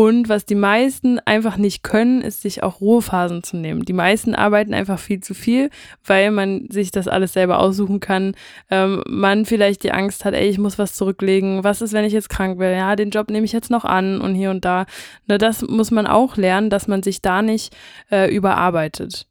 Und 0.00 0.30
was 0.30 0.46
die 0.46 0.54
meisten 0.54 1.18
einfach 1.26 1.58
nicht 1.58 1.82
können, 1.82 2.22
ist 2.22 2.40
sich 2.40 2.62
auch 2.62 2.80
Ruhephasen 2.80 3.42
zu 3.42 3.58
nehmen. 3.58 3.84
Die 3.84 3.92
meisten 3.92 4.34
arbeiten 4.34 4.72
einfach 4.72 4.98
viel 4.98 5.20
zu 5.20 5.34
viel, 5.34 5.68
weil 6.06 6.30
man 6.30 6.70
sich 6.70 6.90
das 6.90 7.06
alles 7.06 7.34
selber 7.34 7.58
aussuchen 7.58 8.00
kann. 8.00 8.34
Ähm, 8.70 9.04
man 9.06 9.44
vielleicht 9.44 9.82
die 9.82 9.92
Angst 9.92 10.24
hat, 10.24 10.32
ey, 10.32 10.48
ich 10.48 10.56
muss 10.56 10.78
was 10.78 10.94
zurücklegen. 10.94 11.64
Was 11.64 11.82
ist, 11.82 11.92
wenn 11.92 12.06
ich 12.06 12.14
jetzt 12.14 12.30
krank 12.30 12.58
werde? 12.58 12.78
Ja, 12.78 12.96
den 12.96 13.10
Job 13.10 13.28
nehme 13.28 13.44
ich 13.44 13.52
jetzt 13.52 13.70
noch 13.70 13.84
an 13.84 14.22
und 14.22 14.34
hier 14.34 14.50
und 14.50 14.64
da. 14.64 14.86
Ne, 15.26 15.36
das 15.36 15.60
muss 15.60 15.90
man 15.90 16.06
auch 16.06 16.38
lernen, 16.38 16.70
dass 16.70 16.88
man 16.88 17.02
sich 17.02 17.20
da 17.20 17.42
nicht 17.42 17.76
äh, 18.10 18.34
überarbeitet. 18.34 19.26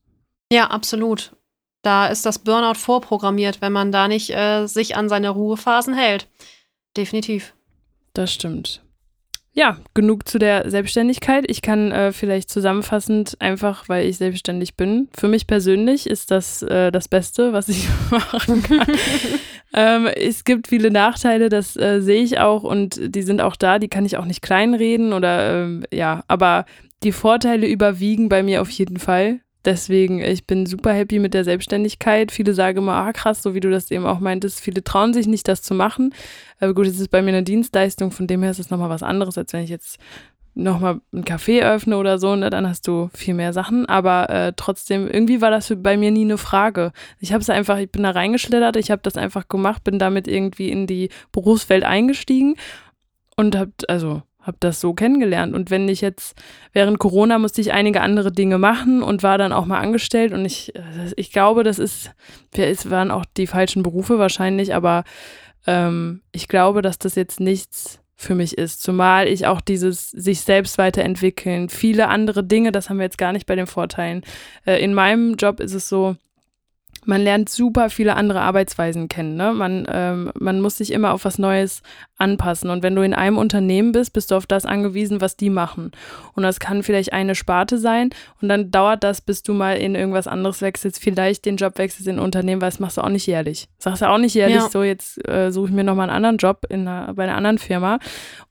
Ja, 0.53 0.67
absolut. 0.67 1.31
Da 1.81 2.05
ist 2.05 2.27
das 2.27 2.37
Burnout 2.37 2.77
vorprogrammiert, 2.77 3.59
wenn 3.61 3.73
man 3.73 3.91
da 3.91 4.07
nicht 4.07 4.29
äh, 4.35 4.67
sich 4.67 4.95
an 4.95 5.09
seine 5.09 5.31
Ruhephasen 5.31 5.95
hält. 5.95 6.27
Definitiv. 6.95 7.55
Das 8.13 8.31
stimmt. 8.31 8.83
Ja, 9.53 9.77
genug 9.93 10.27
zu 10.27 10.37
der 10.37 10.69
Selbstständigkeit. 10.69 11.45
Ich 11.47 11.61
kann 11.61 11.91
äh, 11.91 12.11
vielleicht 12.11 12.49
zusammenfassend 12.49 13.35
einfach, 13.39 13.89
weil 13.89 14.07
ich 14.07 14.17
selbstständig 14.17 14.75
bin. 14.75 15.09
Für 15.17 15.27
mich 15.27 15.47
persönlich 15.47 16.07
ist 16.07 16.31
das 16.31 16.61
äh, 16.61 16.91
das 16.91 17.07
Beste, 17.07 17.51
was 17.51 17.67
ich 17.67 17.87
machen 18.11 18.61
kann. 18.61 18.87
ähm, 19.73 20.05
es 20.05 20.43
gibt 20.43 20.67
viele 20.67 20.91
Nachteile, 20.91 21.49
das 21.49 21.75
äh, 21.75 21.99
sehe 21.99 22.23
ich 22.23 22.39
auch 22.39 22.63
und 22.63 22.99
die 23.15 23.23
sind 23.23 23.41
auch 23.41 23.55
da. 23.55 23.79
Die 23.79 23.89
kann 23.89 24.05
ich 24.05 24.17
auch 24.17 24.25
nicht 24.25 24.41
kleinreden 24.41 25.13
oder 25.13 25.63
ähm, 25.63 25.83
ja, 25.91 26.23
aber 26.27 26.65
die 27.03 27.11
Vorteile 27.11 27.67
überwiegen 27.67 28.29
bei 28.29 28.43
mir 28.43 28.61
auf 28.61 28.69
jeden 28.69 28.99
Fall. 28.99 29.39
Deswegen, 29.65 30.19
ich 30.21 30.47
bin 30.47 30.65
super 30.65 30.93
happy 30.93 31.19
mit 31.19 31.33
der 31.33 31.43
Selbstständigkeit. 31.43 32.31
Viele 32.31 32.53
sagen 32.53 32.77
immer, 32.77 32.93
ah 32.93 33.11
krass, 33.11 33.43
so 33.43 33.53
wie 33.53 33.59
du 33.59 33.69
das 33.69 33.91
eben 33.91 34.05
auch 34.05 34.19
meintest, 34.19 34.61
viele 34.61 34.83
trauen 34.83 35.13
sich 35.13 35.27
nicht, 35.27 35.47
das 35.47 35.61
zu 35.61 35.73
machen. 35.73 36.13
Aber 36.59 36.73
gut, 36.73 36.87
es 36.87 36.99
ist 36.99 37.11
bei 37.11 37.21
mir 37.21 37.29
eine 37.29 37.43
Dienstleistung, 37.43 38.11
von 38.11 38.27
dem 38.27 38.41
her 38.41 38.51
ist 38.51 38.59
es 38.59 38.69
nochmal 38.69 38.89
was 38.89 39.03
anderes, 39.03 39.37
als 39.37 39.51
wenn 39.51 39.63
ich 39.63 39.69
jetzt 39.69 39.99
nochmal 40.55 41.01
ein 41.13 41.23
Café 41.23 41.61
öffne 41.63 41.97
oder 41.97 42.19
so, 42.19 42.35
ne, 42.35 42.49
dann 42.49 42.67
hast 42.67 42.87
du 42.87 43.09
viel 43.13 43.33
mehr 43.33 43.53
Sachen. 43.53 43.85
Aber 43.87 44.29
äh, 44.29 44.53
trotzdem, 44.55 45.07
irgendwie 45.07 45.41
war 45.41 45.51
das 45.51 45.67
für, 45.67 45.75
bei 45.75 45.97
mir 45.97 46.11
nie 46.11 46.23
eine 46.23 46.37
Frage. 46.37 46.91
Ich 47.19 47.33
habe 47.33 47.41
es 47.41 47.49
einfach, 47.49 47.77
ich 47.77 47.91
bin 47.91 48.03
da 48.03 48.11
reingeschlittert, 48.11 48.75
ich 48.75 48.91
habe 48.91 49.01
das 49.01 49.17
einfach 49.17 49.47
gemacht, 49.47 49.83
bin 49.83 49.99
damit 49.99 50.27
irgendwie 50.27 50.69
in 50.69 50.87
die 50.87 51.09
Berufswelt 51.31 51.83
eingestiegen 51.83 52.55
und 53.35 53.55
habe, 53.55 53.71
also 53.87 54.21
habe 54.41 54.57
das 54.59 54.79
so 54.79 54.93
kennengelernt. 54.93 55.53
Und 55.53 55.69
wenn 55.69 55.87
ich 55.89 56.01
jetzt, 56.01 56.35
während 56.73 56.99
Corona 56.99 57.39
musste 57.39 57.61
ich 57.61 57.73
einige 57.73 58.01
andere 58.01 58.31
Dinge 58.31 58.57
machen 58.57 59.03
und 59.03 59.23
war 59.23 59.37
dann 59.37 59.53
auch 59.53 59.65
mal 59.65 59.79
angestellt. 59.79 60.33
Und 60.33 60.45
ich, 60.45 60.73
ich 61.15 61.31
glaube, 61.31 61.63
das 61.63 61.79
ist, 61.79 62.11
es 62.55 62.89
waren 62.89 63.11
auch 63.11 63.25
die 63.37 63.47
falschen 63.47 63.83
Berufe 63.83 64.17
wahrscheinlich, 64.17 64.73
aber 64.73 65.03
ähm, 65.67 66.21
ich 66.31 66.47
glaube, 66.47 66.81
dass 66.81 66.99
das 66.99 67.15
jetzt 67.15 67.39
nichts 67.39 67.99
für 68.15 68.35
mich 68.35 68.57
ist. 68.57 68.81
Zumal 68.81 69.27
ich 69.27 69.45
auch 69.47 69.61
dieses 69.61 70.09
sich 70.11 70.41
selbst 70.41 70.77
weiterentwickeln, 70.77 71.69
viele 71.69 72.09
andere 72.09 72.43
Dinge, 72.43 72.71
das 72.71 72.89
haben 72.89 72.97
wir 72.97 73.05
jetzt 73.05 73.17
gar 73.17 73.31
nicht 73.31 73.45
bei 73.45 73.55
den 73.55 73.67
Vorteilen. 73.67 74.23
Äh, 74.65 74.83
in 74.83 74.93
meinem 74.93 75.35
Job 75.35 75.59
ist 75.59 75.73
es 75.73 75.87
so, 75.87 76.15
man 77.05 77.21
lernt 77.21 77.49
super 77.49 77.89
viele 77.89 78.15
andere 78.15 78.41
Arbeitsweisen 78.41 79.07
kennen. 79.07 79.35
Ne? 79.35 79.53
Man, 79.53 79.87
ähm, 79.91 80.31
man 80.39 80.61
muss 80.61 80.77
sich 80.77 80.91
immer 80.91 81.13
auf 81.13 81.25
was 81.25 81.37
Neues 81.37 81.81
anpassen. 82.19 82.69
Und 82.69 82.83
wenn 82.83 82.95
du 82.95 83.01
in 83.01 83.13
einem 83.13 83.37
Unternehmen 83.37 83.91
bist, 83.91 84.13
bist 84.13 84.31
du 84.31 84.35
auf 84.35 84.45
das 84.45 84.65
angewiesen, 84.65 85.21
was 85.21 85.37
die 85.37 85.49
machen. 85.49 85.91
Und 86.33 86.43
das 86.43 86.59
kann 86.59 86.83
vielleicht 86.83 87.13
eine 87.13 87.33
Sparte 87.33 87.77
sein. 87.77 88.09
Und 88.41 88.49
dann 88.49 88.71
dauert 88.71 89.03
das, 89.03 89.21
bis 89.21 89.41
du 89.41 89.53
mal 89.53 89.77
in 89.77 89.95
irgendwas 89.95 90.27
anderes 90.27 90.61
wechselst. 90.61 91.01
Vielleicht 91.01 91.45
den 91.45 91.55
Job 91.55 91.77
wechselst 91.77 92.07
in 92.07 92.17
ein 92.17 92.23
Unternehmen, 92.23 92.61
weil 92.61 92.69
das 92.69 92.79
machst 92.79 92.97
du 92.97 93.01
auch 93.01 93.09
nicht 93.09 93.25
jährlich. 93.25 93.67
Sagst 93.77 94.01
du 94.01 94.09
auch 94.09 94.17
nicht 94.17 94.35
jährlich, 94.35 94.57
ja. 94.57 94.69
so 94.69 94.83
jetzt 94.83 95.25
äh, 95.27 95.51
suche 95.51 95.69
ich 95.69 95.73
mir 95.73 95.83
nochmal 95.83 96.09
einen 96.09 96.17
anderen 96.17 96.37
Job 96.37 96.65
in 96.69 96.87
einer, 96.87 97.13
bei 97.13 97.23
einer 97.23 97.35
anderen 97.35 97.57
Firma. 97.57 97.99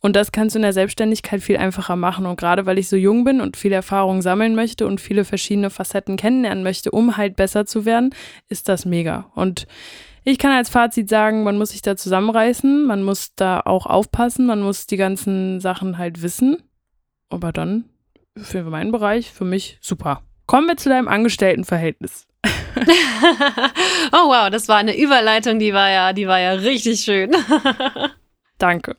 Und 0.00 0.16
das 0.16 0.32
kannst 0.32 0.54
du 0.54 0.58
in 0.58 0.62
der 0.62 0.72
Selbstständigkeit 0.72 1.42
viel 1.42 1.58
einfacher 1.58 1.96
machen. 1.96 2.26
Und 2.26 2.38
gerade 2.38 2.64
weil 2.64 2.78
ich 2.78 2.88
so 2.88 2.96
jung 2.96 3.24
bin 3.24 3.40
und 3.40 3.56
viel 3.56 3.72
Erfahrung 3.72 4.22
sammeln 4.22 4.54
möchte 4.54 4.86
und 4.86 5.00
viele 5.00 5.24
verschiedene 5.24 5.70
Facetten 5.70 6.16
kennenlernen 6.16 6.64
möchte, 6.64 6.90
um 6.90 7.16
halt 7.16 7.36
besser 7.36 7.66
zu 7.66 7.84
werden, 7.84 8.10
ist 8.48 8.68
das 8.68 8.84
mega. 8.84 9.30
Und 9.34 9.66
ich 10.24 10.38
kann 10.38 10.52
als 10.52 10.68
Fazit 10.68 11.08
sagen, 11.08 11.42
man 11.42 11.56
muss 11.56 11.70
sich 11.70 11.82
da 11.82 11.96
zusammenreißen, 11.96 12.84
man 12.84 13.02
muss 13.02 13.34
da 13.34 13.60
auch 13.60 13.86
aufpassen, 13.86 14.46
man 14.46 14.60
muss 14.60 14.86
die 14.86 14.96
ganzen 14.96 15.60
Sachen 15.60 15.96
halt 15.96 16.22
wissen. 16.22 16.62
Aber 17.30 17.52
dann, 17.52 17.84
für 18.36 18.62
meinen 18.64 18.92
Bereich, 18.92 19.32
für 19.32 19.44
mich 19.44 19.78
super. 19.80 20.22
Kommen 20.46 20.66
wir 20.66 20.76
zu 20.76 20.90
deinem 20.90 21.08
Angestelltenverhältnis. 21.08 22.26
oh 24.12 24.28
wow, 24.28 24.50
das 24.50 24.68
war 24.68 24.76
eine 24.76 24.98
Überleitung, 24.98 25.58
die 25.58 25.72
war 25.72 25.90
ja, 25.90 26.12
die 26.12 26.28
war 26.28 26.40
ja 26.40 26.52
richtig 26.52 27.00
schön. 27.00 27.34
Danke. 28.58 28.96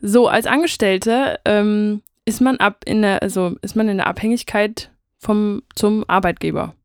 So, 0.00 0.28
als 0.28 0.46
Angestellte 0.46 1.40
ähm, 1.44 2.02
ist 2.24 2.40
man 2.40 2.58
ab 2.58 2.84
in 2.84 3.02
der, 3.02 3.22
also 3.22 3.56
ist 3.62 3.74
man 3.74 3.88
in 3.88 3.96
der 3.96 4.06
Abhängigkeit 4.06 4.92
vom, 5.18 5.62
zum 5.74 6.04
Arbeitgeber. 6.08 6.75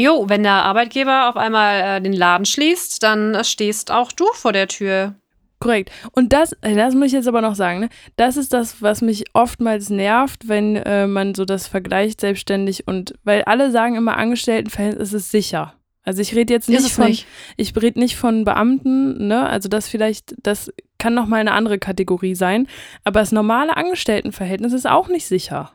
Jo, 0.00 0.24
wenn 0.28 0.42
der 0.44 0.64
Arbeitgeber 0.64 1.28
auf 1.28 1.36
einmal 1.36 1.98
äh, 1.98 2.00
den 2.00 2.14
Laden 2.14 2.46
schließt, 2.46 3.02
dann 3.02 3.44
stehst 3.44 3.90
auch 3.90 4.12
du 4.12 4.24
vor 4.32 4.54
der 4.54 4.66
Tür. 4.66 5.14
Korrekt. 5.58 5.90
Und 6.12 6.32
das, 6.32 6.54
äh, 6.62 6.74
das 6.74 6.94
muss 6.94 7.08
ich 7.08 7.12
jetzt 7.12 7.28
aber 7.28 7.42
noch 7.42 7.54
sagen, 7.54 7.80
ne? 7.80 7.90
das 8.16 8.38
ist 8.38 8.54
das, 8.54 8.80
was 8.80 9.02
mich 9.02 9.24
oftmals 9.34 9.90
nervt, 9.90 10.48
wenn 10.48 10.76
äh, 10.76 11.06
man 11.06 11.34
so 11.34 11.44
das 11.44 11.66
vergleicht 11.66 12.22
selbstständig 12.22 12.88
und, 12.88 13.12
weil 13.24 13.42
alle 13.42 13.70
sagen 13.70 13.94
immer, 13.94 14.16
Angestelltenverhältnis 14.16 15.12
ist 15.12 15.30
sicher. 15.30 15.74
Also 16.02 16.22
ich 16.22 16.34
rede 16.34 16.54
jetzt 16.54 16.70
nicht 16.70 16.90
von, 16.90 17.08
nicht. 17.08 17.26
ich 17.58 17.76
rede 17.76 18.00
nicht 18.00 18.16
von 18.16 18.46
Beamten, 18.46 19.28
ne, 19.28 19.46
also 19.46 19.68
das 19.68 19.86
vielleicht, 19.86 20.34
das 20.42 20.72
kann 20.98 21.12
nochmal 21.12 21.40
eine 21.40 21.52
andere 21.52 21.78
Kategorie 21.78 22.34
sein, 22.34 22.68
aber 23.04 23.20
das 23.20 23.32
normale 23.32 23.76
Angestelltenverhältnis 23.76 24.72
ist 24.72 24.88
auch 24.88 25.08
nicht 25.08 25.26
sicher. 25.26 25.72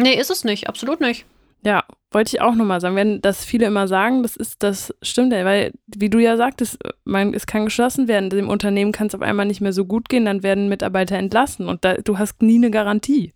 Nee, 0.00 0.14
ist 0.14 0.30
es 0.30 0.42
nicht, 0.42 0.70
absolut 0.70 1.02
nicht. 1.02 1.26
Ja, 1.64 1.84
wollte 2.10 2.36
ich 2.36 2.40
auch 2.40 2.54
nochmal 2.54 2.80
sagen, 2.80 2.96
wenn 2.96 3.20
das 3.20 3.44
viele 3.44 3.66
immer 3.66 3.88
sagen, 3.88 4.22
das 4.22 4.36
ist, 4.36 4.62
das 4.62 4.94
stimmt 5.02 5.32
ja, 5.32 5.44
weil, 5.44 5.72
wie 5.86 6.08
du 6.08 6.18
ja 6.18 6.36
sagtest, 6.36 6.78
man, 7.04 7.34
es 7.34 7.46
kann 7.46 7.64
geschlossen 7.64 8.08
werden, 8.08 8.30
dem 8.30 8.48
Unternehmen 8.48 8.92
kann 8.92 9.08
es 9.08 9.14
auf 9.14 9.22
einmal 9.22 9.46
nicht 9.46 9.60
mehr 9.60 9.72
so 9.72 9.84
gut 9.84 10.08
gehen, 10.08 10.24
dann 10.24 10.42
werden 10.42 10.68
Mitarbeiter 10.68 11.16
entlassen 11.16 11.68
und 11.68 11.84
da, 11.84 11.94
du 11.94 12.18
hast 12.18 12.40
nie 12.40 12.56
eine 12.56 12.70
Garantie. 12.70 13.34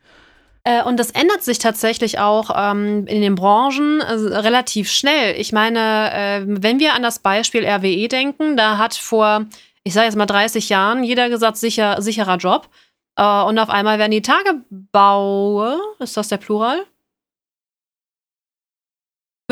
Äh, 0.65 0.85
und 0.85 0.99
das 0.99 1.11
ändert 1.11 1.43
sich 1.43 1.59
tatsächlich 1.59 2.19
auch 2.19 2.51
ähm, 2.55 3.07
in 3.07 3.21
den 3.21 3.35
Branchen 3.35 4.01
äh, 4.01 4.13
relativ 4.13 4.91
schnell. 4.91 5.35
Ich 5.39 5.53
meine, 5.53 6.13
äh, 6.13 6.45
wenn 6.47 6.79
wir 6.79 6.95
an 6.95 7.03
das 7.03 7.19
Beispiel 7.19 7.67
RWE 7.67 8.09
denken, 8.09 8.57
da 8.57 8.79
hat 8.79 8.95
vor, 8.95 9.47
ich 9.83 9.93
sage 9.93 10.07
jetzt 10.07 10.17
mal 10.17 10.27
30 10.27 10.69
Jahren 10.69 11.03
jeder 11.03 11.29
gesagt, 11.29 11.57
sicher, 11.57 12.01
sicherer 12.01 12.37
Job. 12.37 12.69
Äh, 13.17 13.43
und 13.43 13.59
auf 13.59 13.71
einmal 13.71 13.99
werden 13.99 14.13
die 14.13 14.23
Tagebaue, 14.23 15.81
ist 15.99 16.17
das 16.17 16.29
der 16.29 16.37
Plural? 16.37 16.85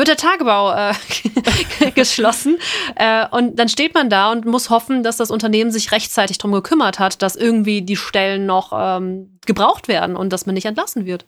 Wird 0.01 0.07
der 0.07 0.17
Tagebau 0.17 0.73
äh, 0.73 1.91
geschlossen. 1.95 2.57
Äh, 2.95 3.27
und 3.29 3.59
dann 3.59 3.69
steht 3.69 3.93
man 3.93 4.09
da 4.09 4.31
und 4.31 4.45
muss 4.45 4.71
hoffen, 4.71 5.03
dass 5.03 5.17
das 5.17 5.29
Unternehmen 5.29 5.69
sich 5.69 5.91
rechtzeitig 5.91 6.39
darum 6.39 6.53
gekümmert 6.53 6.97
hat, 6.97 7.21
dass 7.21 7.35
irgendwie 7.35 7.83
die 7.83 7.95
Stellen 7.95 8.47
noch 8.47 8.73
ähm, 8.75 9.37
gebraucht 9.45 9.87
werden 9.87 10.15
und 10.15 10.33
dass 10.33 10.47
man 10.47 10.55
nicht 10.55 10.65
entlassen 10.65 11.05
wird. 11.05 11.25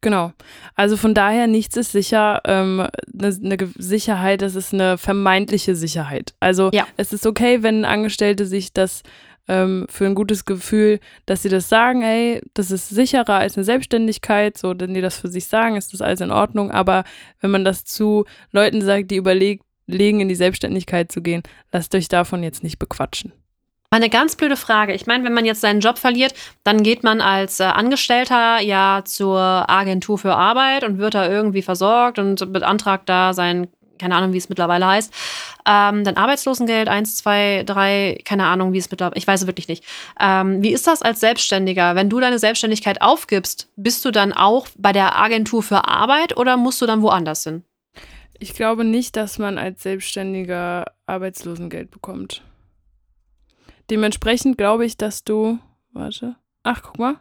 Genau. 0.00 0.32
Also 0.74 0.96
von 0.96 1.12
daher, 1.12 1.48
nichts 1.48 1.76
ist 1.76 1.92
sicher. 1.92 2.40
Ähm, 2.44 2.86
eine, 3.12 3.36
eine 3.44 3.72
Sicherheit, 3.76 4.40
das 4.40 4.54
ist 4.54 4.72
eine 4.72 4.96
vermeintliche 4.96 5.76
Sicherheit. 5.76 6.34
Also 6.40 6.70
ja. 6.72 6.86
es 6.96 7.12
ist 7.12 7.26
okay, 7.26 7.62
wenn 7.62 7.84
Angestellte 7.84 8.46
sich 8.46 8.72
das 8.72 9.02
ähm, 9.48 9.86
für 9.88 10.06
ein 10.06 10.14
gutes 10.14 10.44
Gefühl, 10.44 11.00
dass 11.26 11.42
sie 11.42 11.48
das 11.48 11.68
sagen, 11.68 12.02
ey, 12.02 12.40
das 12.54 12.70
ist 12.70 12.88
sicherer 12.88 13.34
als 13.34 13.56
eine 13.56 13.64
Selbstständigkeit, 13.64 14.56
so, 14.56 14.74
wenn 14.78 14.94
die 14.94 15.00
das 15.00 15.18
für 15.18 15.28
sich 15.28 15.46
sagen, 15.46 15.76
ist 15.76 15.92
das 15.92 16.02
alles 16.02 16.20
in 16.20 16.30
Ordnung. 16.30 16.70
Aber 16.70 17.04
wenn 17.40 17.50
man 17.50 17.64
das 17.64 17.84
zu 17.84 18.24
Leuten 18.52 18.82
sagt, 18.82 19.10
die 19.10 19.16
überlegen, 19.16 19.60
in 19.88 20.28
die 20.28 20.34
Selbstständigkeit 20.34 21.10
zu 21.10 21.22
gehen, 21.22 21.42
lasst 21.72 21.94
euch 21.94 22.08
davon 22.08 22.42
jetzt 22.42 22.62
nicht 22.62 22.78
bequatschen. 22.78 23.32
Eine 23.90 24.10
ganz 24.10 24.36
blöde 24.36 24.56
Frage. 24.56 24.92
Ich 24.92 25.06
meine, 25.06 25.24
wenn 25.24 25.32
man 25.32 25.46
jetzt 25.46 25.62
seinen 25.62 25.80
Job 25.80 25.96
verliert, 25.96 26.34
dann 26.62 26.82
geht 26.82 27.04
man 27.04 27.22
als 27.22 27.58
äh, 27.58 27.64
Angestellter 27.64 28.60
ja 28.60 29.00
zur 29.06 29.40
Agentur 29.40 30.18
für 30.18 30.34
Arbeit 30.34 30.84
und 30.84 30.98
wird 30.98 31.14
da 31.14 31.26
irgendwie 31.26 31.62
versorgt 31.62 32.18
und 32.18 32.52
beantragt 32.52 33.08
da 33.08 33.32
sein 33.32 33.68
keine 33.98 34.16
Ahnung, 34.16 34.32
wie 34.32 34.38
es 34.38 34.48
mittlerweile 34.48 34.86
heißt. 34.86 35.12
Ähm, 35.66 36.04
dann 36.04 36.16
Arbeitslosengeld, 36.16 36.88
eins, 36.88 37.16
zwei, 37.16 37.62
drei, 37.64 38.20
keine 38.24 38.46
Ahnung, 38.46 38.72
wie 38.72 38.78
es 38.78 38.90
mittlerweile, 38.90 39.18
ich 39.18 39.26
weiß 39.26 39.42
es 39.42 39.46
wirklich 39.46 39.68
nicht. 39.68 39.84
Ähm, 40.20 40.62
wie 40.62 40.72
ist 40.72 40.86
das 40.86 41.02
als 41.02 41.20
Selbstständiger? 41.20 41.94
Wenn 41.94 42.08
du 42.08 42.20
deine 42.20 42.38
Selbstständigkeit 42.38 43.02
aufgibst, 43.02 43.68
bist 43.76 44.04
du 44.04 44.10
dann 44.10 44.32
auch 44.32 44.68
bei 44.76 44.92
der 44.92 45.18
Agentur 45.18 45.62
für 45.62 45.86
Arbeit 45.86 46.36
oder 46.36 46.56
musst 46.56 46.80
du 46.80 46.86
dann 46.86 47.02
woanders 47.02 47.44
hin? 47.44 47.64
Ich 48.38 48.54
glaube 48.54 48.84
nicht, 48.84 49.16
dass 49.16 49.38
man 49.38 49.58
als 49.58 49.82
Selbstständiger 49.82 50.92
Arbeitslosengeld 51.06 51.90
bekommt. 51.90 52.42
Dementsprechend 53.90 54.58
glaube 54.58 54.84
ich, 54.84 54.96
dass 54.96 55.24
du, 55.24 55.58
warte, 55.92 56.36
ach, 56.62 56.82
guck 56.82 56.98
mal, 56.98 57.16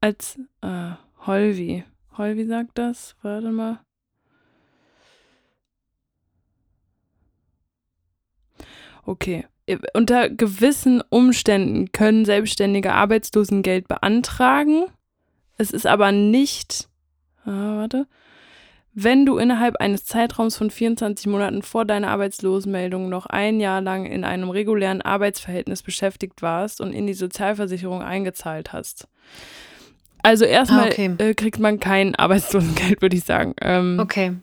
als 0.00 0.38
äh, 0.62 0.92
Holvi, 1.26 1.84
Holvi 2.16 2.46
sagt 2.46 2.78
das, 2.78 3.16
warte 3.22 3.50
mal. 3.50 3.80
Okay. 9.10 9.44
Unter 9.92 10.28
gewissen 10.28 11.02
Umständen 11.10 11.90
können 11.90 12.24
Selbstständige 12.24 12.92
Arbeitslosengeld 12.92 13.88
beantragen. 13.88 14.84
Es 15.58 15.72
ist 15.72 15.86
aber 15.86 16.12
nicht, 16.12 16.88
ah, 17.44 17.76
warte, 17.78 18.06
wenn 18.94 19.26
du 19.26 19.38
innerhalb 19.38 19.76
eines 19.76 20.04
Zeitraums 20.04 20.56
von 20.56 20.70
24 20.70 21.26
Monaten 21.26 21.62
vor 21.62 21.84
deiner 21.84 22.08
Arbeitslosenmeldung 22.10 23.08
noch 23.08 23.26
ein 23.26 23.58
Jahr 23.58 23.80
lang 23.80 24.06
in 24.06 24.22
einem 24.22 24.50
regulären 24.50 25.02
Arbeitsverhältnis 25.02 25.82
beschäftigt 25.82 26.40
warst 26.40 26.80
und 26.80 26.92
in 26.92 27.08
die 27.08 27.14
Sozialversicherung 27.14 28.02
eingezahlt 28.02 28.72
hast. 28.72 29.08
Also 30.22 30.44
erstmal 30.44 30.84
ah, 30.84 30.92
okay. 30.92 31.14
äh, 31.18 31.34
kriegt 31.34 31.58
man 31.58 31.80
kein 31.80 32.14
Arbeitslosengeld, 32.14 33.02
würde 33.02 33.16
ich 33.16 33.24
sagen. 33.24 33.54
Ähm, 33.60 33.98
okay. 34.00 34.34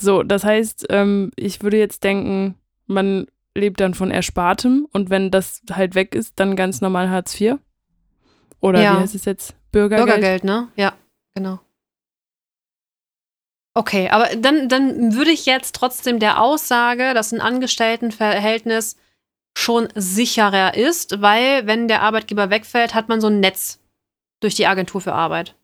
So, 0.00 0.22
das 0.22 0.44
heißt, 0.44 0.88
ähm, 0.90 1.30
ich 1.36 1.62
würde 1.62 1.78
jetzt 1.78 2.04
denken, 2.04 2.56
man 2.86 3.26
lebt 3.56 3.80
dann 3.80 3.94
von 3.94 4.10
Erspartem 4.10 4.86
und 4.92 5.10
wenn 5.10 5.30
das 5.30 5.62
halt 5.70 5.94
weg 5.94 6.14
ist, 6.14 6.38
dann 6.38 6.56
ganz 6.56 6.80
normal 6.80 7.10
Hartz 7.10 7.40
IV? 7.40 7.56
Oder 8.60 8.80
ja. 8.80 8.94
wie 8.94 9.02
heißt 9.02 9.14
es 9.14 9.24
jetzt? 9.24 9.54
Bürgergeld? 9.72 10.06
Bürgergeld, 10.06 10.44
ne? 10.44 10.68
Ja, 10.76 10.94
genau. 11.34 11.60
Okay, 13.74 14.08
aber 14.10 14.34
dann, 14.36 14.68
dann 14.68 15.14
würde 15.14 15.30
ich 15.30 15.46
jetzt 15.46 15.74
trotzdem 15.74 16.18
der 16.18 16.40
Aussage, 16.40 17.14
dass 17.14 17.32
ein 17.32 17.40
Angestelltenverhältnis 17.40 18.96
schon 19.56 19.88
sicherer 19.94 20.74
ist, 20.74 21.20
weil 21.20 21.66
wenn 21.66 21.88
der 21.88 22.02
Arbeitgeber 22.02 22.50
wegfällt, 22.50 22.94
hat 22.94 23.08
man 23.08 23.20
so 23.20 23.28
ein 23.28 23.40
Netz 23.40 23.78
durch 24.40 24.54
die 24.54 24.66
Agentur 24.66 25.00
für 25.00 25.12
Arbeit. 25.12 25.54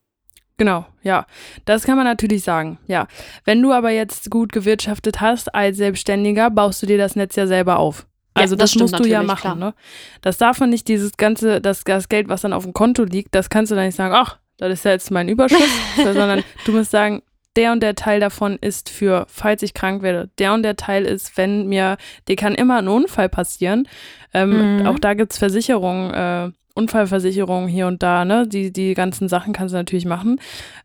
Genau, 0.58 0.86
ja. 1.02 1.26
Das 1.66 1.84
kann 1.84 1.96
man 1.96 2.06
natürlich 2.06 2.42
sagen, 2.42 2.78
ja. 2.86 3.06
Wenn 3.44 3.60
du 3.60 3.72
aber 3.72 3.90
jetzt 3.90 4.30
gut 4.30 4.52
gewirtschaftet 4.52 5.20
hast 5.20 5.54
als 5.54 5.76
Selbstständiger, 5.76 6.50
baust 6.50 6.82
du 6.82 6.86
dir 6.86 6.98
das 6.98 7.16
Netz 7.16 7.36
ja 7.36 7.46
selber 7.46 7.78
auf. 7.78 8.06
Also 8.34 8.54
ja, 8.54 8.58
das, 8.58 8.72
das 8.72 8.80
musst 8.80 8.98
du 8.98 9.08
ja 9.08 9.22
machen, 9.22 9.40
klar. 9.40 9.54
ne? 9.54 9.74
Das 10.20 10.38
darf 10.38 10.60
man 10.60 10.70
nicht, 10.70 10.88
dieses 10.88 11.16
ganze, 11.16 11.60
das, 11.60 11.84
das 11.84 12.08
Geld, 12.08 12.28
was 12.28 12.42
dann 12.42 12.52
auf 12.52 12.64
dem 12.64 12.74
Konto 12.74 13.04
liegt, 13.04 13.34
das 13.34 13.48
kannst 13.48 13.72
du 13.72 13.76
dann 13.76 13.86
nicht 13.86 13.96
sagen, 13.96 14.14
ach, 14.14 14.38
das 14.58 14.72
ist 14.72 14.84
ja 14.84 14.92
jetzt 14.92 15.10
mein 15.10 15.28
Überschuss, 15.28 15.60
sondern 15.96 16.42
du 16.64 16.72
musst 16.72 16.90
sagen, 16.90 17.22
der 17.56 17.72
und 17.72 17.82
der 17.82 17.94
Teil 17.94 18.20
davon 18.20 18.58
ist 18.60 18.90
für, 18.90 19.26
falls 19.28 19.62
ich 19.62 19.72
krank 19.72 20.02
werde. 20.02 20.28
Der 20.38 20.52
und 20.52 20.62
der 20.62 20.76
Teil 20.76 21.04
ist, 21.04 21.36
wenn 21.38 21.66
mir, 21.66 21.96
dir 22.28 22.36
kann 22.36 22.54
immer 22.54 22.76
ein 22.76 22.88
Unfall 22.88 23.30
passieren. 23.30 23.88
Ähm, 24.34 24.80
mhm. 24.80 24.86
Auch 24.86 24.98
da 24.98 25.14
gibt 25.14 25.32
es 25.32 25.38
Versicherungen, 25.38 26.12
äh, 26.12 26.52
Unfallversicherung 26.76 27.66
hier 27.66 27.86
und 27.86 28.02
da, 28.02 28.24
ne? 28.24 28.46
Die, 28.46 28.72
die 28.72 28.94
ganzen 28.94 29.28
Sachen 29.28 29.52
kannst 29.52 29.72
du 29.72 29.78
natürlich 29.78 30.04
machen. 30.04 30.40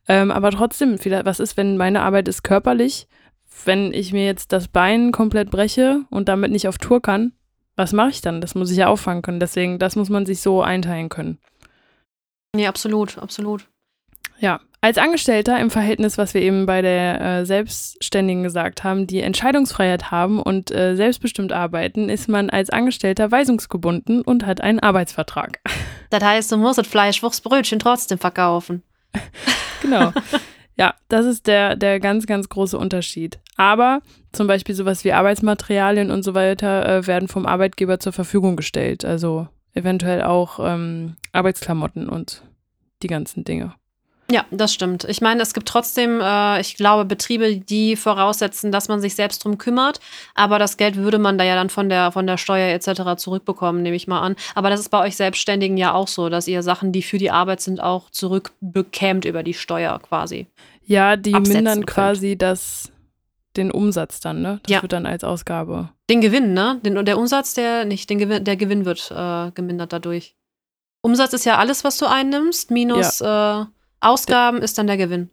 Ähm, 0.07 0.31
aber 0.31 0.51
trotzdem, 0.51 0.97
was 1.23 1.39
ist, 1.39 1.57
wenn 1.57 1.77
meine 1.77 2.01
Arbeit 2.01 2.27
ist 2.27 2.43
körperlich? 2.43 3.07
Wenn 3.65 3.93
ich 3.93 4.13
mir 4.13 4.25
jetzt 4.25 4.53
das 4.53 4.67
Bein 4.67 5.11
komplett 5.11 5.51
breche 5.51 6.01
und 6.09 6.29
damit 6.29 6.51
nicht 6.51 6.67
auf 6.67 6.77
Tour 6.77 7.01
kann, 7.01 7.33
was 7.75 7.93
mache 7.93 8.09
ich 8.09 8.21
dann? 8.21 8.41
Das 8.41 8.55
muss 8.55 8.71
ich 8.71 8.77
ja 8.77 8.87
auffangen 8.87 9.21
können. 9.21 9.39
Deswegen, 9.39 9.77
das 9.79 9.95
muss 9.95 10.09
man 10.09 10.25
sich 10.25 10.41
so 10.41 10.61
einteilen 10.61 11.09
können. 11.09 11.37
Nee, 12.55 12.67
absolut, 12.67 13.17
absolut. 13.17 13.67
Ja, 14.39 14.61
Als 14.83 14.97
Angestellter 14.97 15.59
im 15.59 15.69
Verhältnis, 15.69 16.17
was 16.17 16.33
wir 16.33 16.41
eben 16.41 16.65
bei 16.65 16.81
der 16.81 17.21
äh, 17.21 17.45
Selbstständigen 17.45 18.41
gesagt 18.41 18.83
haben, 18.83 19.05
die 19.05 19.21
Entscheidungsfreiheit 19.21 20.09
haben 20.09 20.41
und 20.41 20.71
äh, 20.71 20.95
selbstbestimmt 20.95 21.51
arbeiten, 21.53 22.09
ist 22.09 22.27
man 22.27 22.49
als 22.49 22.71
Angestellter 22.71 23.31
weisungsgebunden 23.31 24.23
und 24.23 24.47
hat 24.47 24.61
einen 24.61 24.79
Arbeitsvertrag. 24.79 25.59
Das 26.09 26.21
heißt, 26.21 26.51
du 26.51 26.57
musst 26.57 26.77
das 26.77 26.87
Fleischwuchsbrötchen 26.87 27.79
trotzdem 27.79 28.17
verkaufen. 28.17 28.83
genau. 29.81 30.11
Ja, 30.75 30.93
das 31.07 31.25
ist 31.25 31.47
der, 31.47 31.77
der 31.77 32.01
ganz, 32.01 32.25
ganz 32.25 32.49
große 32.49 32.77
Unterschied. 32.77 33.39
Aber 33.55 34.01
zum 34.33 34.45
Beispiel 34.45 34.75
sowas 34.75 35.05
wie 35.05 35.13
Arbeitsmaterialien 35.13 36.11
und 36.11 36.23
so 36.23 36.33
weiter 36.33 36.85
äh, 36.85 37.07
werden 37.07 37.29
vom 37.29 37.45
Arbeitgeber 37.45 38.01
zur 38.01 38.11
Verfügung 38.11 38.57
gestellt. 38.57 39.05
Also 39.05 39.47
eventuell 39.73 40.23
auch 40.23 40.59
ähm, 40.61 41.15
Arbeitsklamotten 41.31 42.09
und 42.09 42.43
die 43.03 43.07
ganzen 43.07 43.45
Dinge. 43.45 43.73
Ja, 44.31 44.45
das 44.49 44.73
stimmt. 44.73 45.03
Ich 45.03 45.19
meine, 45.19 45.41
es 45.41 45.53
gibt 45.53 45.67
trotzdem, 45.67 46.21
äh, 46.21 46.61
ich 46.61 46.75
glaube, 46.75 47.03
Betriebe, 47.03 47.57
die 47.57 47.97
voraussetzen, 47.97 48.71
dass 48.71 48.87
man 48.87 49.01
sich 49.01 49.13
selbst 49.13 49.43
drum 49.43 49.57
kümmert. 49.57 49.99
Aber 50.35 50.57
das 50.57 50.77
Geld 50.77 50.95
würde 50.95 51.19
man 51.19 51.37
da 51.37 51.43
ja 51.43 51.55
dann 51.55 51.69
von 51.69 51.89
der, 51.89 52.13
von 52.13 52.27
der 52.27 52.37
Steuer 52.37 52.73
etc. 52.73 53.17
zurückbekommen, 53.17 53.83
nehme 53.83 53.97
ich 53.97 54.07
mal 54.07 54.21
an. 54.21 54.37
Aber 54.55 54.69
das 54.69 54.79
ist 54.79 54.89
bei 54.89 55.01
euch 55.01 55.17
Selbstständigen 55.17 55.75
ja 55.75 55.93
auch 55.93 56.07
so, 56.07 56.29
dass 56.29 56.47
ihr 56.47 56.63
Sachen, 56.63 56.93
die 56.93 57.01
für 57.01 57.17
die 57.17 57.29
Arbeit 57.29 57.59
sind, 57.59 57.83
auch 57.83 58.09
zurückbekämt 58.09 59.25
über 59.25 59.43
die 59.43 59.53
Steuer 59.53 59.99
quasi. 59.99 60.47
Ja, 60.85 61.17
die 61.17 61.33
mindern 61.33 61.85
quasi 61.85 62.37
das, 62.37 62.89
den 63.57 63.69
Umsatz 63.69 64.21
dann, 64.21 64.41
ne? 64.41 64.61
Das 64.63 64.71
ja. 64.71 64.81
wird 64.81 64.93
dann 64.93 65.05
als 65.05 65.25
Ausgabe. 65.25 65.89
Den 66.09 66.21
Gewinn, 66.21 66.53
ne? 66.53 66.79
Den, 66.85 67.03
der 67.03 67.17
Umsatz, 67.17 67.53
der 67.53 67.83
nicht, 67.83 68.09
den 68.09 68.17
Gewinn, 68.17 68.45
der 68.45 68.55
Gewinn 68.55 68.85
wird 68.85 69.11
äh, 69.11 69.51
gemindert 69.51 69.91
dadurch. 69.91 70.35
Umsatz 71.01 71.33
ist 71.33 71.45
ja 71.45 71.57
alles, 71.57 71.83
was 71.83 71.97
du 71.97 72.05
einnimmst, 72.05 72.71
minus. 72.71 73.19
Ja. 73.19 73.63
Äh, 73.63 73.65
Ausgaben 74.01 74.61
ist 74.61 74.77
dann 74.77 74.87
der 74.87 74.97
Gewinn. 74.97 75.29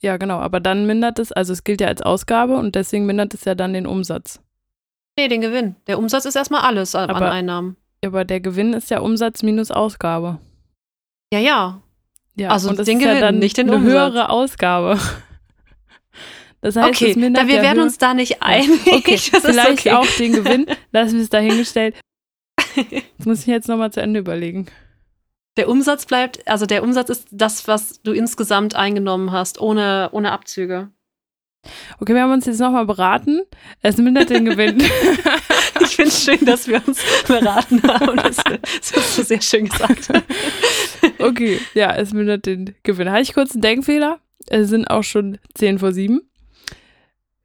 Ja, 0.00 0.16
genau, 0.16 0.38
aber 0.38 0.60
dann 0.60 0.86
mindert 0.86 1.18
es, 1.18 1.32
also 1.32 1.52
es 1.52 1.64
gilt 1.64 1.80
ja 1.80 1.88
als 1.88 2.02
Ausgabe 2.02 2.56
und 2.56 2.74
deswegen 2.74 3.06
mindert 3.06 3.34
es 3.34 3.44
ja 3.44 3.54
dann 3.54 3.72
den 3.72 3.86
Umsatz. 3.86 4.40
Nee, 5.18 5.28
den 5.28 5.40
Gewinn. 5.40 5.76
Der 5.86 5.98
Umsatz 5.98 6.26
ist 6.26 6.36
erstmal 6.36 6.62
alles 6.62 6.94
an 6.94 7.08
aber, 7.08 7.30
Einnahmen. 7.30 7.76
Aber 8.04 8.24
der 8.24 8.40
Gewinn 8.40 8.74
ist 8.74 8.90
ja 8.90 9.00
Umsatz 9.00 9.42
minus 9.42 9.70
Ausgabe. 9.70 10.38
Ja, 11.32 11.38
ja. 11.38 11.80
Ja, 12.34 12.50
also 12.50 12.68
und 12.68 12.78
das 12.78 12.84
den 12.84 12.98
ist 12.98 13.04
Gewinn, 13.04 13.16
ja 13.16 13.20
dann 13.20 13.38
nicht 13.38 13.56
den 13.56 13.68
eine 13.68 13.76
Umsatz. 13.78 13.92
höhere 13.92 14.28
Ausgabe. 14.30 14.98
Das 16.62 16.74
heißt, 16.74 16.88
okay, 16.88 17.10
es 17.10 17.16
mindert 17.16 17.44
da 17.44 17.48
wir 17.48 17.62
werden 17.62 17.82
uns 17.82 17.98
da 17.98 18.12
nicht 18.12 18.42
einig. 18.42 18.80
Okay, 18.92 19.18
vielleicht 19.18 19.86
okay. 19.86 19.92
auch 19.92 20.06
den 20.18 20.32
Gewinn. 20.32 20.66
Lassen 20.90 21.14
wir 21.16 21.22
es 21.22 21.28
dahingestellt. 21.28 21.94
Das 23.18 23.26
muss 23.26 23.40
ich 23.42 23.46
jetzt 23.46 23.68
nochmal 23.68 23.92
zu 23.92 24.00
Ende 24.00 24.18
überlegen. 24.18 24.66
Der 25.56 25.68
Umsatz 25.68 26.06
bleibt, 26.06 26.46
also 26.46 26.66
der 26.66 26.82
Umsatz 26.82 27.08
ist 27.08 27.28
das, 27.30 27.66
was 27.66 28.02
du 28.02 28.12
insgesamt 28.12 28.74
eingenommen 28.74 29.32
hast, 29.32 29.60
ohne, 29.60 30.10
ohne 30.12 30.32
Abzüge. 30.32 30.90
Okay, 31.98 32.14
wir 32.14 32.22
haben 32.22 32.32
uns 32.32 32.46
jetzt 32.46 32.60
nochmal 32.60 32.86
beraten. 32.86 33.42
Es 33.82 33.96
mindert 33.96 34.30
den 34.30 34.44
Gewinn. 34.44 34.78
ich 35.80 35.96
finde 35.96 36.10
es 36.10 36.24
schön, 36.24 36.44
dass 36.44 36.68
wir 36.68 36.82
uns 36.86 37.00
beraten 37.26 37.82
haben. 37.82 38.16
Das, 38.16 38.36
das 38.36 38.96
hast 38.96 39.18
du 39.18 39.22
sehr 39.22 39.40
schön 39.40 39.68
gesagt. 39.68 40.10
okay, 41.18 41.60
ja, 41.74 41.94
es 41.94 42.12
mindert 42.12 42.46
den 42.46 42.74
Gewinn. 42.82 43.10
Habe 43.10 43.22
ich 43.22 43.34
kurz 43.34 43.52
einen 43.52 43.62
Denkfehler? 43.62 44.20
Es 44.48 44.68
sind 44.68 44.86
auch 44.86 45.02
schon 45.02 45.38
10 45.54 45.78
vor 45.78 45.92
7. 45.92 46.20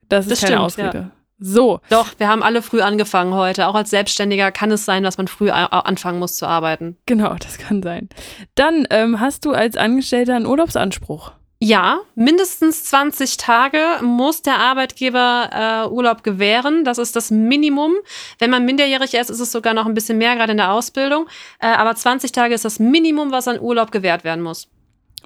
Das 0.08 0.26
ist 0.26 0.32
das 0.32 0.42
keine 0.42 0.70
stimmt, 0.70 0.90
Ausrede. 0.90 0.98
Ja. 0.98 1.12
So. 1.44 1.80
Doch, 1.90 2.08
wir 2.20 2.28
haben 2.28 2.44
alle 2.44 2.62
früh 2.62 2.82
angefangen 2.82 3.34
heute. 3.34 3.68
Auch 3.68 3.74
als 3.74 3.90
Selbstständiger 3.90 4.52
kann 4.52 4.70
es 4.72 4.86
sein, 4.86 5.02
dass 5.02 5.18
man 5.18 5.28
früh 5.28 5.50
anfangen 5.50 6.20
muss 6.20 6.38
zu 6.38 6.46
arbeiten. 6.46 6.98
Genau, 7.08 7.34
das 7.34 7.58
kann 7.58 7.82
sein. 7.82 8.10
Dann 8.54 8.86
ähm, 8.92 9.20
hast 9.20 9.44
du 9.44 9.52
als 9.52 9.76
Angestellter 9.76 10.36
einen 10.36 10.46
Urlaubsanspruch. 10.46 11.32
Ja, 11.64 12.00
mindestens 12.14 12.84
20 12.86 13.38
Tage 13.38 13.80
muss 14.04 14.44
der 14.44 14.58
Arbeitgeber 14.58 15.50
äh, 15.52 15.90
Urlaub 15.90 16.24
gewähren. 16.24 16.84
Das 16.84 17.00
ist 17.00 17.16
das 17.16 17.32
Minimum. 17.32 17.94
Wenn 18.38 18.52
man 18.52 18.64
minderjährig 18.64 19.16
ist, 19.16 19.32
ist 19.32 19.40
es 19.40 19.52
sogar 19.52 19.74
noch 19.74 19.88
ein 19.88 19.96
bisschen 19.96 20.20
mehr, 20.20 20.36
gerade 20.36 20.52
in 20.52 20.58
der 20.58 20.72
Ausbildung. 20.72 21.28
Äh, 21.60 21.68
aber 21.68 21.96
20 21.96 22.32
Tage 22.32 22.54
ist 22.54 22.66
das 22.66 22.78
Minimum, 22.78 23.32
was 23.32 23.48
an 23.48 23.60
Urlaub 23.60 23.92
gewährt 23.92 24.24
werden 24.24 24.44
muss. 24.44 24.70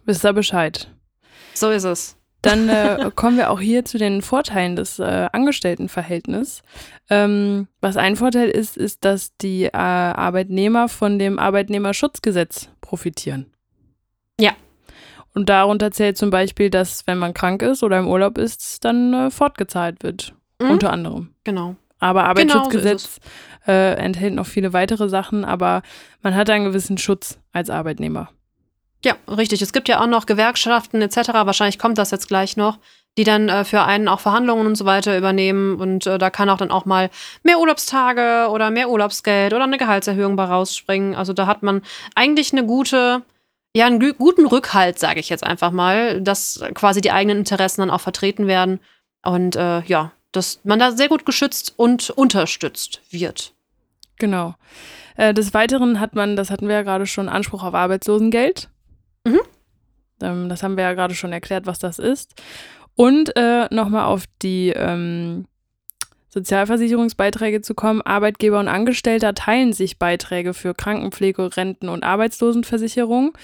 Wisst 0.05 0.25
ihr 0.25 0.33
Bescheid? 0.33 0.89
So 1.53 1.69
ist 1.69 1.83
es. 1.83 2.17
Dann 2.45 2.69
äh, 2.69 3.11
kommen 3.15 3.37
wir 3.37 3.49
auch 3.49 3.59
hier 3.59 3.85
zu 3.85 3.97
den 3.97 4.21
Vorteilen 4.21 4.75
des 4.75 4.99
äh, 4.99 5.29
Angestelltenverhältnisses. 5.31 6.61
Ähm, 7.09 7.67
was 7.81 7.97
ein 7.97 8.15
Vorteil 8.15 8.49
ist, 8.49 8.77
ist, 8.77 9.03
dass 9.03 9.35
die 9.37 9.65
äh, 9.65 9.71
Arbeitnehmer 9.71 10.87
von 10.87 11.17
dem 11.17 11.39
Arbeitnehmerschutzgesetz 11.39 12.69
profitieren. 12.81 13.47
Ja. 14.39 14.51
Und 15.33 15.49
darunter 15.49 15.91
zählt 15.91 16.17
zum 16.17 16.29
Beispiel, 16.29 16.69
dass 16.69 17.07
wenn 17.07 17.17
man 17.17 17.33
krank 17.33 17.61
ist 17.63 17.83
oder 17.83 17.97
im 17.97 18.07
Urlaub 18.07 18.37
ist, 18.37 18.85
dann 18.85 19.13
äh, 19.13 19.31
fortgezahlt 19.31 20.03
wird. 20.03 20.33
Mhm. 20.61 20.69
Unter 20.69 20.93
anderem. 20.93 21.31
Genau. 21.43 21.75
Aber 21.99 22.21
genau 22.21 22.29
Arbeitsschutzgesetz 22.29 23.19
genau 23.19 23.25
so 23.25 23.31
enthält 23.71 24.35
noch 24.35 24.45
viele 24.45 24.73
weitere 24.73 25.09
Sachen, 25.09 25.43
aber 25.43 25.81
man 26.21 26.35
hat 26.35 26.51
einen 26.51 26.65
gewissen 26.65 26.99
Schutz 26.99 27.39
als 27.51 27.71
Arbeitnehmer. 27.71 28.29
Ja, 29.03 29.15
richtig. 29.27 29.61
Es 29.61 29.73
gibt 29.73 29.87
ja 29.87 30.01
auch 30.01 30.07
noch 30.07 30.25
Gewerkschaften 30.25 31.01
etc. 31.01 31.29
Wahrscheinlich 31.33 31.79
kommt 31.79 31.97
das 31.97 32.11
jetzt 32.11 32.27
gleich 32.27 32.57
noch, 32.57 32.79
die 33.17 33.23
dann 33.23 33.49
äh, 33.49 33.63
für 33.63 33.83
einen 33.83 34.07
auch 34.07 34.19
Verhandlungen 34.19 34.65
und 34.65 34.75
so 34.75 34.85
weiter 34.85 35.17
übernehmen. 35.17 35.79
Und 35.79 36.07
äh, 36.07 36.17
da 36.17 36.29
kann 36.29 36.49
auch 36.49 36.57
dann 36.57 36.71
auch 36.71 36.85
mal 36.85 37.09
mehr 37.43 37.59
Urlaubstage 37.59 38.49
oder 38.49 38.71
mehr 38.71 38.89
Urlaubsgeld 38.89 39.53
oder 39.53 39.63
eine 39.63 39.77
Gehaltserhöhung 39.77 40.35
bei 40.35 40.45
rausspringen. 40.45 41.15
Also 41.15 41.33
da 41.33 41.47
hat 41.47 41.61
man 41.63 41.81
eigentlich 42.15 42.51
eine 42.51 42.65
gute, 42.65 43.21
ja, 43.75 43.85
einen 43.85 43.99
guten 44.17 44.47
Rückhalt, 44.47 44.99
sage 44.99 45.19
ich 45.19 45.29
jetzt 45.29 45.43
einfach 45.43 45.71
mal, 45.71 46.21
dass 46.21 46.63
quasi 46.73 47.01
die 47.01 47.11
eigenen 47.11 47.39
Interessen 47.39 47.81
dann 47.81 47.91
auch 47.91 48.01
vertreten 48.01 48.47
werden. 48.47 48.79
Und 49.23 49.55
äh, 49.55 49.81
ja, 49.81 50.11
dass 50.31 50.59
man 50.63 50.79
da 50.79 50.91
sehr 50.91 51.09
gut 51.09 51.25
geschützt 51.25 51.73
und 51.77 52.09
unterstützt 52.09 53.01
wird. 53.11 53.53
Genau. 54.17 54.55
Äh, 55.17 55.33
des 55.33 55.53
Weiteren 55.53 55.99
hat 55.99 56.15
man, 56.15 56.35
das 56.35 56.49
hatten 56.49 56.67
wir 56.67 56.75
ja 56.75 56.81
gerade 56.83 57.05
schon, 57.05 57.29
Anspruch 57.29 57.63
auf 57.63 57.73
Arbeitslosengeld. 57.73 58.69
Mhm. 59.25 59.41
Ähm, 60.21 60.49
das 60.49 60.63
haben 60.63 60.77
wir 60.77 60.83
ja 60.83 60.93
gerade 60.93 61.15
schon 61.15 61.33
erklärt, 61.33 61.65
was 61.65 61.79
das 61.79 61.99
ist. 61.99 62.41
Und 62.95 63.35
äh, 63.35 63.67
nochmal 63.73 64.05
auf 64.05 64.23
die 64.41 64.69
ähm, 64.69 65.45
Sozialversicherungsbeiträge 66.29 67.61
zu 67.61 67.75
kommen. 67.75 68.01
Arbeitgeber 68.01 68.59
und 68.59 68.67
Angestellter 68.67 69.33
teilen 69.33 69.73
sich 69.73 69.99
Beiträge 69.99 70.53
für 70.53 70.73
Krankenpflege, 70.73 71.57
Renten 71.57 71.89
und 71.89 72.03
Arbeitslosenversicherung. 72.03 73.37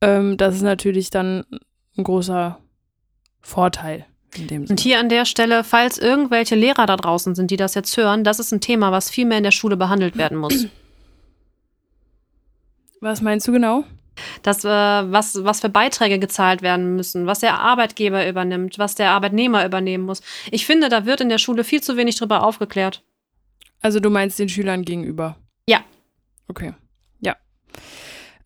Ähm, 0.00 0.36
das 0.36 0.56
ist 0.56 0.62
natürlich 0.62 1.10
dann 1.10 1.44
ein 1.96 2.04
großer 2.04 2.58
Vorteil. 3.40 4.06
Und 4.70 4.80
hier 4.80 4.98
an 4.98 5.10
der 5.10 5.26
Stelle, 5.26 5.62
falls 5.62 5.98
irgendwelche 5.98 6.54
Lehrer 6.54 6.86
da 6.86 6.96
draußen 6.96 7.34
sind, 7.34 7.50
die 7.50 7.58
das 7.58 7.74
jetzt 7.74 7.94
hören, 7.96 8.24
das 8.24 8.38
ist 8.38 8.50
ein 8.52 8.62
Thema, 8.62 8.90
was 8.90 9.10
viel 9.10 9.26
mehr 9.26 9.36
in 9.36 9.44
der 9.44 9.50
Schule 9.50 9.76
behandelt 9.76 10.16
werden 10.16 10.38
muss. 10.38 10.66
Was 13.00 13.20
meinst 13.20 13.46
du 13.46 13.52
genau? 13.52 13.84
Dass, 14.42 14.64
äh, 14.64 14.68
was, 14.68 15.44
was 15.44 15.60
für 15.60 15.68
Beiträge 15.68 16.18
gezahlt 16.18 16.62
werden 16.62 16.96
müssen, 16.96 17.26
was 17.26 17.40
der 17.40 17.58
Arbeitgeber 17.58 18.28
übernimmt, 18.28 18.78
was 18.78 18.94
der 18.94 19.10
Arbeitnehmer 19.10 19.64
übernehmen 19.64 20.04
muss. 20.04 20.22
Ich 20.50 20.66
finde, 20.66 20.88
da 20.88 21.06
wird 21.06 21.20
in 21.20 21.28
der 21.28 21.38
Schule 21.38 21.64
viel 21.64 21.82
zu 21.82 21.96
wenig 21.96 22.16
drüber 22.16 22.44
aufgeklärt. 22.44 23.02
Also 23.80 24.00
du 24.00 24.10
meinst 24.10 24.38
den 24.38 24.48
Schülern 24.48 24.84
gegenüber? 24.84 25.36
Ja. 25.66 25.80
Okay. 26.48 26.74
Ja. 27.20 27.36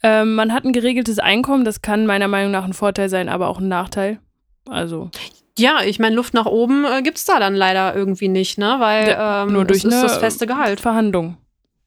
Ähm, 0.02 0.35
man 0.35 0.52
hat 0.52 0.64
ein 0.64 0.72
geregeltes 0.72 1.18
Einkommen, 1.18 1.64
das 1.64 1.83
kann 1.83 2.07
meiner 2.07 2.29
Meinung 2.29 2.52
nach 2.52 2.64
ein 2.64 2.72
Vorteil 2.72 3.09
sein, 3.09 3.29
aber 3.29 3.48
auch 3.48 3.59
ein 3.59 3.68
Nachteil. 3.68 4.20
Also. 4.68 5.11
Ja, 5.59 5.83
ich 5.83 5.98
meine, 5.98 6.14
Luft 6.14 6.35
nach 6.35 6.46
oben 6.46 6.85
äh, 6.85 7.02
gibt 7.02 7.18
es 7.18 7.24
da 7.24 7.38
dann 7.38 7.55
leider 7.55 7.94
irgendwie 7.94 8.29
nicht, 8.29 8.59
ne? 8.59 8.76
Weil 8.79 9.16
ähm, 9.18 9.52
nur 9.52 9.64
durch 9.64 9.85
es 9.85 9.92
ist 9.92 10.02
das 10.02 10.18
feste 10.18 10.46
Gehalt. 10.46 10.81
Verhandlung. 10.81 11.38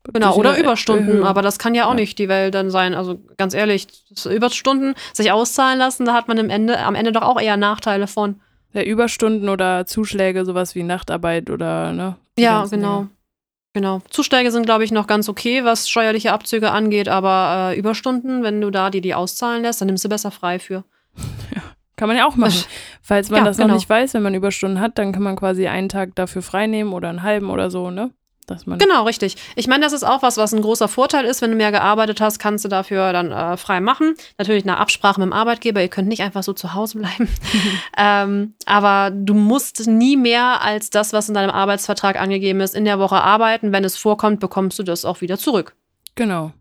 Genau, 0.04 0.36
oder 0.36 0.58
Überstunden, 0.58 1.08
Erhöhung. 1.10 1.28
aber 1.28 1.42
das 1.42 1.60
kann 1.60 1.76
ja 1.76 1.86
auch 1.86 1.90
ja. 1.90 1.96
nicht 1.96 2.18
die 2.18 2.30
Welt 2.30 2.56
dann 2.56 2.72
sein. 2.72 2.94
Also 2.94 3.20
ganz 3.38 3.54
ehrlich, 3.54 3.88
Überstunden 4.26 4.96
sich 5.14 5.32
auszahlen 5.32 5.78
lassen, 5.78 6.06
da 6.06 6.14
hat 6.14 6.28
man 6.28 6.40
am 6.40 6.50
Ende, 6.50 6.80
am 6.80 6.96
Ende 6.96 7.12
doch 7.12 7.22
auch 7.22 7.40
eher 7.40 7.58
Nachteile 7.58 8.08
von. 8.08 8.40
Ja, 8.74 8.84
Überstunden 8.84 9.50
oder 9.50 9.86
Zuschläge, 9.86 10.46
sowas 10.46 10.76
wie 10.76 10.84
Nachtarbeit 10.84 11.50
oder, 11.50 11.92
ne? 11.92 12.16
Ja, 12.38 12.66
genau. 12.66 12.98
Dinge. 13.00 13.10
Genau. 13.74 14.02
Zuschläge 14.10 14.52
sind, 14.52 14.66
glaube 14.66 14.84
ich, 14.84 14.92
noch 14.92 15.06
ganz 15.06 15.30
okay, 15.30 15.64
was 15.64 15.90
steuerliche 15.90 16.34
Abzüge 16.34 16.72
angeht, 16.72 17.08
aber 17.08 17.72
äh, 17.72 17.80
Überstunden, 17.80 18.42
wenn 18.42 18.62
du 18.62 18.72
da 18.72 18.90
die, 18.90 19.02
die 19.02 19.14
auszahlen 19.14 19.62
lässt, 19.62 19.82
dann 19.82 19.88
nimmst 19.88 20.04
du 20.06 20.10
besser 20.10 20.32
frei 20.32 20.60
für. 20.60 20.84
Ja, 21.56 21.62
kann 21.96 22.08
man 22.08 22.18
ja 22.18 22.28
auch 22.28 22.36
machen. 22.36 22.64
Falls 23.02 23.30
man 23.30 23.40
ja, 23.40 23.46
das 23.46 23.58
noch 23.58 23.66
genau. 23.66 23.76
nicht 23.76 23.90
weiß, 23.90 24.14
wenn 24.14 24.24
man 24.24 24.34
Überstunden 24.34 24.80
hat, 24.80 24.98
dann 24.98 25.12
kann 25.12 25.24
man 25.24 25.36
quasi 25.36 25.68
einen 25.68 25.90
Tag 25.90 26.16
dafür 26.16 26.42
frei 26.42 26.68
nehmen 26.68 26.94
oder 26.94 27.10
einen 27.10 27.24
halben 27.24 27.50
oder 27.50 27.70
so, 27.70 27.90
ne? 27.90 28.12
Dass 28.50 28.66
man 28.66 28.80
genau, 28.80 29.04
richtig. 29.04 29.36
Ich 29.56 29.68
meine, 29.68 29.84
das 29.84 29.94
ist 29.94 30.04
auch 30.04 30.24
was, 30.24 30.38
was 30.38 30.54
ein 30.54 30.62
großer 30.62 30.88
Vorteil 30.88 31.26
ist. 31.26 31.42
Wenn 31.42 31.52
du 31.52 31.58
mehr 31.58 31.72
gearbeitet 31.72 32.20
hast, 32.20 32.40
kannst 32.40 32.66
du 32.66 32.70
dafür 32.70 33.14
dann 33.14 33.32
äh, 33.32 33.58
frei 33.58 33.80
machen. 33.80 34.16
Natürlich 34.40 34.66
nach 34.66 34.80
Absprache 34.80 35.20
mit 35.20 35.28
dem 35.28 35.34
Arbeitgeber. 35.34 35.82
Ihr 35.82 35.88
könnt 35.88 36.08
nicht 36.08 36.24
einfach 36.24 36.42
so 36.42 36.54
zu 36.54 36.74
Hause 36.74 36.98
bleiben. 36.98 37.30
ähm, 37.98 38.56
aber 38.66 39.12
du 39.12 39.36
musst 39.36 39.88
nie 39.88 40.18
mehr 40.18 40.64
als 40.64 40.90
das, 40.90 41.14
was 41.14 41.30
in 41.30 41.36
deinem 41.36 41.52
Arbeitsvertrag 41.52 42.20
angegeben 42.20 42.60
ist, 42.62 42.76
in 42.76 42.86
der 42.86 42.98
Woche 42.98 43.18
arbeiten. 43.18 43.72
Wenn 43.72 43.84
es 43.84 43.98
vorkommt, 43.98 44.40
bekommst 44.40 44.80
du 44.80 44.84
das 44.84 45.06
auch 45.06 45.22
wieder 45.22 45.38
zurück. 45.38 45.76
Genau. 46.16 46.52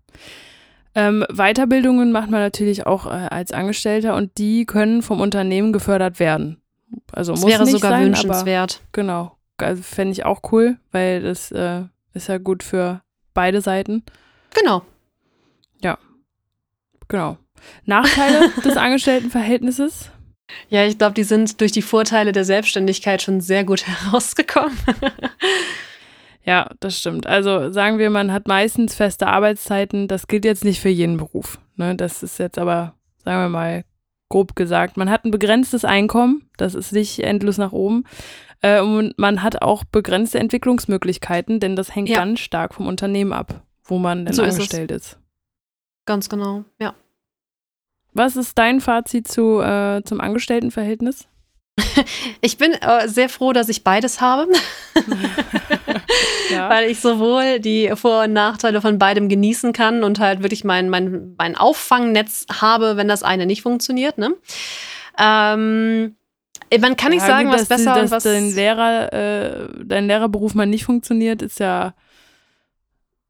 Ähm, 0.95 1.25
Weiterbildungen 1.33 2.13
macht 2.13 2.31
man 2.31 2.41
natürlich 2.41 2.87
auch 2.87 3.07
äh, 3.07 3.29
als 3.31 3.53
Angestellter 3.53 4.15
und 4.15 4.37
die 4.37 4.67
können 4.67 5.01
vom 5.01 5.21
Unternehmen 5.21 5.73
gefördert 5.73 6.21
werden. 6.21 6.61
Also 7.13 7.33
das 7.33 7.41
muss 7.41 7.51
wäre 7.51 7.63
nicht 7.65 7.73
sogar 7.73 7.93
sein, 7.93 8.07
wünschenswert. 8.07 8.81
Aber, 8.83 8.89
genau. 8.93 9.38
Also 9.63 9.83
fände 9.83 10.13
ich 10.13 10.25
auch 10.25 10.41
cool, 10.53 10.79
weil 10.93 11.23
das 11.23 11.51
äh, 11.51 11.83
ist 12.15 12.29
ja 12.29 12.39
gut 12.39 12.63
für 12.63 13.03
beide 13.35 13.61
Seiten. 13.61 14.03
Genau. 14.55 14.83
Ja. 15.81 15.99
Genau. 17.09 17.39
Nachteile 17.85 18.51
des 18.65 18.77
Angestelltenverhältnisses? 18.77 20.11
Ja, 20.69 20.85
ich 20.85 20.99
glaube, 20.99 21.15
die 21.15 21.25
sind 21.25 21.61
durch 21.61 21.73
die 21.73 21.83
Vorteile 21.83 22.33
der 22.33 22.45
Selbstständigkeit 22.45 23.23
schon 23.23 23.41
sehr 23.41 23.65
gut 23.65 23.87
herausgekommen. 23.87 24.77
ja, 26.45 26.71
das 26.81 26.99
stimmt. 26.99 27.27
Also 27.27 27.71
sagen 27.71 27.99
wir, 27.99 28.11
man 28.11 28.33
hat 28.33 28.49
meistens 28.49 28.95
feste 28.95 29.27
Arbeitszeiten. 29.27 30.09
Das 30.09 30.27
gilt 30.27 30.45
jetzt 30.45 30.65
nicht 30.65 30.81
für 30.81 30.89
jeden 30.89 31.17
Beruf. 31.17 31.59
Ne? 31.77 31.95
Das 31.95 32.23
ist 32.23 32.39
jetzt 32.39 32.59
aber, 32.59 32.95
sagen 33.25 33.43
wir 33.43 33.49
mal, 33.49 33.85
grob 34.29 34.57
gesagt. 34.57 34.97
Man 34.97 35.11
hat 35.11 35.25
ein 35.25 35.31
begrenztes 35.31 35.85
Einkommen. 35.85 36.49
Das 36.57 36.75
ist 36.75 36.93
nicht 36.93 37.21
endlos 37.21 37.59
nach 37.59 37.73
oben. 37.73 38.05
Äh, 38.61 38.81
und 38.81 39.17
man 39.19 39.43
hat 39.43 39.63
auch 39.63 39.85
begrenzte 39.85 40.39
Entwicklungsmöglichkeiten, 40.39 41.61
denn 41.61 41.77
das 41.77 41.95
hängt 41.95 42.09
ja. 42.09 42.17
ganz 42.19 42.41
stark 42.41 42.75
vom 42.75 42.87
Unternehmen 42.87 43.33
ab, 43.33 43.63
wo 43.85 43.99
man 43.99 44.25
denn 44.25 44.35
so 44.35 44.43
angestellt 44.43 44.91
ist, 44.91 45.13
ist. 45.13 45.19
Ganz 46.07 46.29
genau, 46.29 46.65
ja. 46.81 46.95
Was 48.13 48.37
ist 48.37 48.59
dein 48.59 48.81
Fazit 48.81 49.29
zu, 49.29 49.61
äh, 49.61 50.03
zum 50.05 50.21
Angestelltenverhältnis? 50.21 51.29
Ich 52.41 52.59
bin 52.59 52.73
äh, 52.73 53.09
sehr 53.09 53.29
froh, 53.29 53.53
dass 53.53 53.69
ich 53.69 53.85
beides 53.85 54.21
habe, 54.21 54.47
ja. 56.51 56.71
weil 56.71 56.91
ich 56.91 57.01
sowohl 57.01 57.61
die 57.61 57.91
Vor- 57.95 58.25
und 58.25 58.33
Nachteile 58.33 58.81
von 58.81 58.99
beidem 58.99 59.29
genießen 59.29 59.73
kann 59.73 60.05
und 60.05 60.21
halt 60.21 60.43
wirklich 60.43 60.65
mein, 60.65 60.89
mein, 60.89 61.35
mein 61.37 61.57
Auffangnetz 61.57 62.47
habe, 62.61 62.97
wenn 62.97 63.09
das 63.09 63.23
eine 63.23 63.47
nicht 63.47 63.63
funktioniert. 63.63 64.19
Ne? 64.19 64.35
Ähm, 65.19 66.17
man 66.81 66.97
kann 66.97 67.13
nicht 67.13 67.25
sagen, 67.25 67.51
was 67.51 67.67
besser 67.67 67.95
dass 67.95 68.03
und 68.03 68.11
was. 68.11 68.23
Dein, 68.25 68.53
Lehrer, 68.53 69.13
äh, 69.13 69.69
dein 69.85 70.07
Lehrerberuf 70.07 70.55
mal 70.55 70.67
nicht 70.67 70.85
funktioniert, 70.85 71.43
ist 71.43 71.61
ja. 71.61 71.95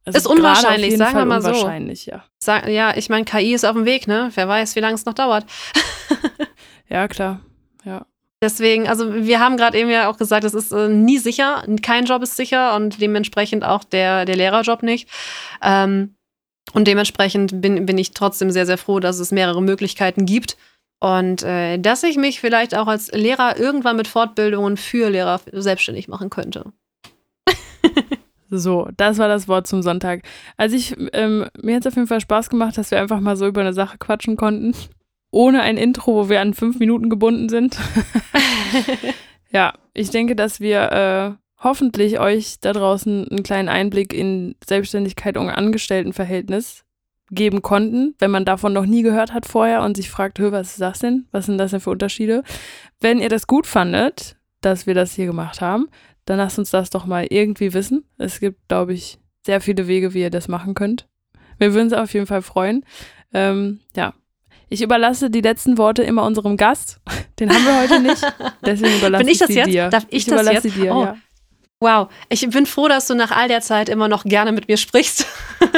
Also 0.04 0.18
ist 0.18 0.26
unwahrscheinlich, 0.26 0.96
sagen 0.96 1.12
Fall 1.12 1.22
wir 1.22 1.26
mal 1.26 1.42
so. 1.42 1.48
Unwahrscheinlich, 1.48 2.06
ja. 2.06 2.24
Ja, 2.66 2.96
ich 2.96 3.10
meine, 3.10 3.24
KI 3.24 3.52
ist 3.52 3.64
auf 3.64 3.74
dem 3.74 3.84
Weg, 3.84 4.08
ne? 4.08 4.30
Wer 4.34 4.48
weiß, 4.48 4.74
wie 4.74 4.80
lange 4.80 4.94
es 4.94 5.04
noch 5.04 5.14
dauert. 5.14 5.44
ja, 6.88 7.06
klar. 7.08 7.40
Ja. 7.84 8.06
Deswegen, 8.40 8.88
also 8.88 9.14
wir 9.14 9.40
haben 9.40 9.56
gerade 9.56 9.76
eben 9.76 9.90
ja 9.90 10.08
auch 10.08 10.16
gesagt, 10.16 10.44
es 10.44 10.54
ist 10.54 10.72
äh, 10.72 10.88
nie 10.88 11.18
sicher, 11.18 11.64
kein 11.82 12.04
Job 12.04 12.22
ist 12.22 12.36
sicher 12.36 12.76
und 12.76 13.00
dementsprechend 13.00 13.64
auch 13.64 13.82
der, 13.82 14.24
der 14.24 14.36
Lehrerjob 14.36 14.82
nicht. 14.82 15.08
Ähm, 15.60 16.14
und 16.72 16.86
dementsprechend 16.86 17.60
bin, 17.60 17.84
bin 17.86 17.98
ich 17.98 18.12
trotzdem 18.12 18.50
sehr, 18.50 18.66
sehr 18.66 18.78
froh, 18.78 19.00
dass 19.00 19.18
es 19.18 19.32
mehrere 19.32 19.62
Möglichkeiten 19.62 20.24
gibt. 20.24 20.56
Und 21.00 21.44
äh, 21.44 21.78
dass 21.78 22.02
ich 22.02 22.16
mich 22.16 22.40
vielleicht 22.40 22.76
auch 22.76 22.88
als 22.88 23.12
Lehrer 23.12 23.58
irgendwann 23.58 23.96
mit 23.96 24.08
Fortbildungen 24.08 24.76
für 24.76 25.10
Lehrer 25.10 25.40
selbstständig 25.52 26.08
machen 26.08 26.28
könnte. 26.28 26.72
so, 28.50 28.88
das 28.96 29.18
war 29.18 29.28
das 29.28 29.46
Wort 29.46 29.68
zum 29.68 29.82
Sonntag. 29.82 30.22
Also 30.56 30.74
ich, 30.74 30.96
ähm, 31.12 31.46
mir 31.60 31.76
hat 31.76 31.82
es 31.82 31.92
auf 31.92 31.96
jeden 31.96 32.08
Fall 32.08 32.20
Spaß 32.20 32.50
gemacht, 32.50 32.76
dass 32.76 32.90
wir 32.90 33.00
einfach 33.00 33.20
mal 33.20 33.36
so 33.36 33.46
über 33.46 33.60
eine 33.60 33.74
Sache 33.74 33.98
quatschen 33.98 34.36
konnten. 34.36 34.74
Ohne 35.30 35.62
ein 35.62 35.76
Intro, 35.76 36.14
wo 36.14 36.28
wir 36.28 36.40
an 36.40 36.54
fünf 36.54 36.80
Minuten 36.80 37.10
gebunden 37.10 37.48
sind. 37.48 37.76
ja, 39.50 39.74
ich 39.94 40.10
denke, 40.10 40.34
dass 40.34 40.58
wir 40.58 40.90
äh, 40.90 41.62
hoffentlich 41.62 42.18
euch 42.18 42.58
da 42.60 42.72
draußen 42.72 43.28
einen 43.28 43.42
kleinen 43.42 43.68
Einblick 43.68 44.12
in 44.12 44.56
Selbstständigkeit 44.66 45.36
und 45.36 45.50
Angestelltenverhältnis 45.50 46.84
geben 47.30 47.62
konnten, 47.62 48.14
wenn 48.18 48.30
man 48.30 48.44
davon 48.44 48.72
noch 48.72 48.86
nie 48.86 49.02
gehört 49.02 49.32
hat 49.32 49.46
vorher 49.46 49.82
und 49.82 49.96
sich 49.96 50.10
fragt, 50.10 50.40
was 50.40 50.72
ist 50.72 50.80
das 50.80 50.98
denn? 51.00 51.26
Was 51.30 51.46
sind 51.46 51.58
das 51.58 51.70
denn 51.70 51.80
für 51.80 51.90
Unterschiede? 51.90 52.42
Wenn 53.00 53.18
ihr 53.18 53.28
das 53.28 53.46
gut 53.46 53.66
fandet, 53.66 54.36
dass 54.60 54.86
wir 54.86 54.94
das 54.94 55.12
hier 55.12 55.26
gemacht 55.26 55.60
haben, 55.60 55.88
dann 56.24 56.38
lasst 56.38 56.58
uns 56.58 56.70
das 56.70 56.90
doch 56.90 57.06
mal 57.06 57.26
irgendwie 57.28 57.72
wissen. 57.74 58.04
Es 58.18 58.40
gibt, 58.40 58.68
glaube 58.68 58.92
ich, 58.92 59.18
sehr 59.44 59.60
viele 59.60 59.86
Wege, 59.86 60.14
wie 60.14 60.20
ihr 60.20 60.30
das 60.30 60.48
machen 60.48 60.74
könnt. 60.74 61.08
Wir 61.58 61.74
würden 61.74 61.84
uns 61.84 61.92
auf 61.92 62.12
jeden 62.12 62.26
Fall 62.26 62.42
freuen. 62.42 62.84
Ähm, 63.32 63.80
ja. 63.96 64.14
Ich 64.70 64.82
überlasse 64.82 65.30
die 65.30 65.40
letzten 65.40 65.78
Worte 65.78 66.02
immer 66.02 66.24
unserem 66.24 66.56
Gast. 66.56 67.00
Den 67.40 67.50
haben 67.50 67.64
wir 67.64 67.80
heute 67.80 68.00
nicht. 68.00 68.22
Deswegen 68.66 68.98
überlasse 68.98 69.24
Bin 69.24 69.32
ich 69.32 69.38
das 69.38 69.48
sie 69.48 69.54
jetzt? 69.54 69.68
dir. 69.68 69.88
Darf 69.88 70.06
ich, 70.10 70.18
ich 70.18 70.24
das 70.26 70.34
überlasse 70.34 70.68
jetzt? 70.68 70.76
dir, 70.76 70.94
oh. 70.94 71.04
ja. 71.04 71.16
Wow, 71.80 72.08
ich 72.28 72.40
bin 72.50 72.66
froh, 72.66 72.88
dass 72.88 73.06
du 73.06 73.14
nach 73.14 73.30
all 73.30 73.46
der 73.46 73.60
Zeit 73.60 73.88
immer 73.88 74.08
noch 74.08 74.24
gerne 74.24 74.50
mit 74.50 74.66
mir 74.66 74.76
sprichst. 74.76 75.26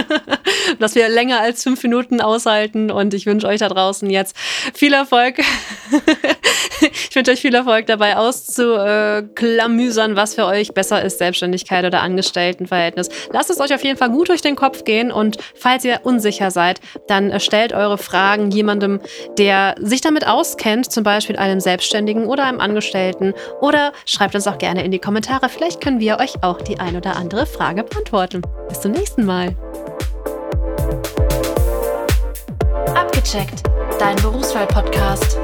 dass 0.78 0.94
wir 0.94 1.08
länger 1.08 1.40
als 1.40 1.62
fünf 1.62 1.82
Minuten 1.82 2.20
aushalten 2.20 2.90
und 2.90 3.14
ich 3.14 3.26
wünsche 3.26 3.46
euch 3.46 3.60
da 3.60 3.68
draußen 3.68 4.08
jetzt 4.10 4.36
viel 4.74 4.92
Erfolg. 4.92 5.38
ich 7.08 7.14
wünsche 7.14 7.32
euch 7.32 7.40
viel 7.40 7.54
Erfolg 7.54 7.86
dabei 7.86 8.16
auszuklamüsern, 8.16 10.16
was 10.16 10.34
für 10.34 10.46
euch 10.46 10.72
besser 10.72 11.02
ist, 11.02 11.18
Selbstständigkeit 11.18 11.84
oder 11.84 12.02
Angestelltenverhältnis. 12.02 13.08
Lasst 13.32 13.50
es 13.50 13.60
euch 13.60 13.74
auf 13.74 13.84
jeden 13.84 13.98
Fall 13.98 14.10
gut 14.10 14.28
durch 14.28 14.42
den 14.42 14.56
Kopf 14.56 14.84
gehen 14.84 15.12
und 15.12 15.38
falls 15.54 15.84
ihr 15.84 16.00
unsicher 16.04 16.50
seid, 16.50 16.80
dann 17.08 17.38
stellt 17.40 17.72
eure 17.72 17.98
Fragen 17.98 18.50
jemandem, 18.50 19.00
der 19.38 19.74
sich 19.80 20.00
damit 20.00 20.26
auskennt, 20.26 20.90
zum 20.90 21.04
Beispiel 21.04 21.36
einem 21.36 21.60
Selbstständigen 21.60 22.26
oder 22.26 22.44
einem 22.44 22.60
Angestellten 22.60 23.34
oder 23.60 23.92
schreibt 24.06 24.34
uns 24.34 24.46
auch 24.46 24.58
gerne 24.58 24.84
in 24.84 24.90
die 24.90 24.98
Kommentare. 24.98 25.48
Vielleicht 25.48 25.80
können 25.90 25.98
wir 26.00 26.20
euch 26.20 26.44
auch 26.44 26.60
die 26.60 26.78
ein 26.78 26.94
oder 26.94 27.16
andere 27.16 27.46
Frage 27.46 27.82
beantworten. 27.82 28.42
Bis 28.68 28.80
zum 28.80 28.92
nächsten 28.92 29.26
Mal. 29.26 29.56
Abgecheckt, 32.94 33.64
dein 33.98 34.14
Berufswahl-Podcast. 34.22 35.36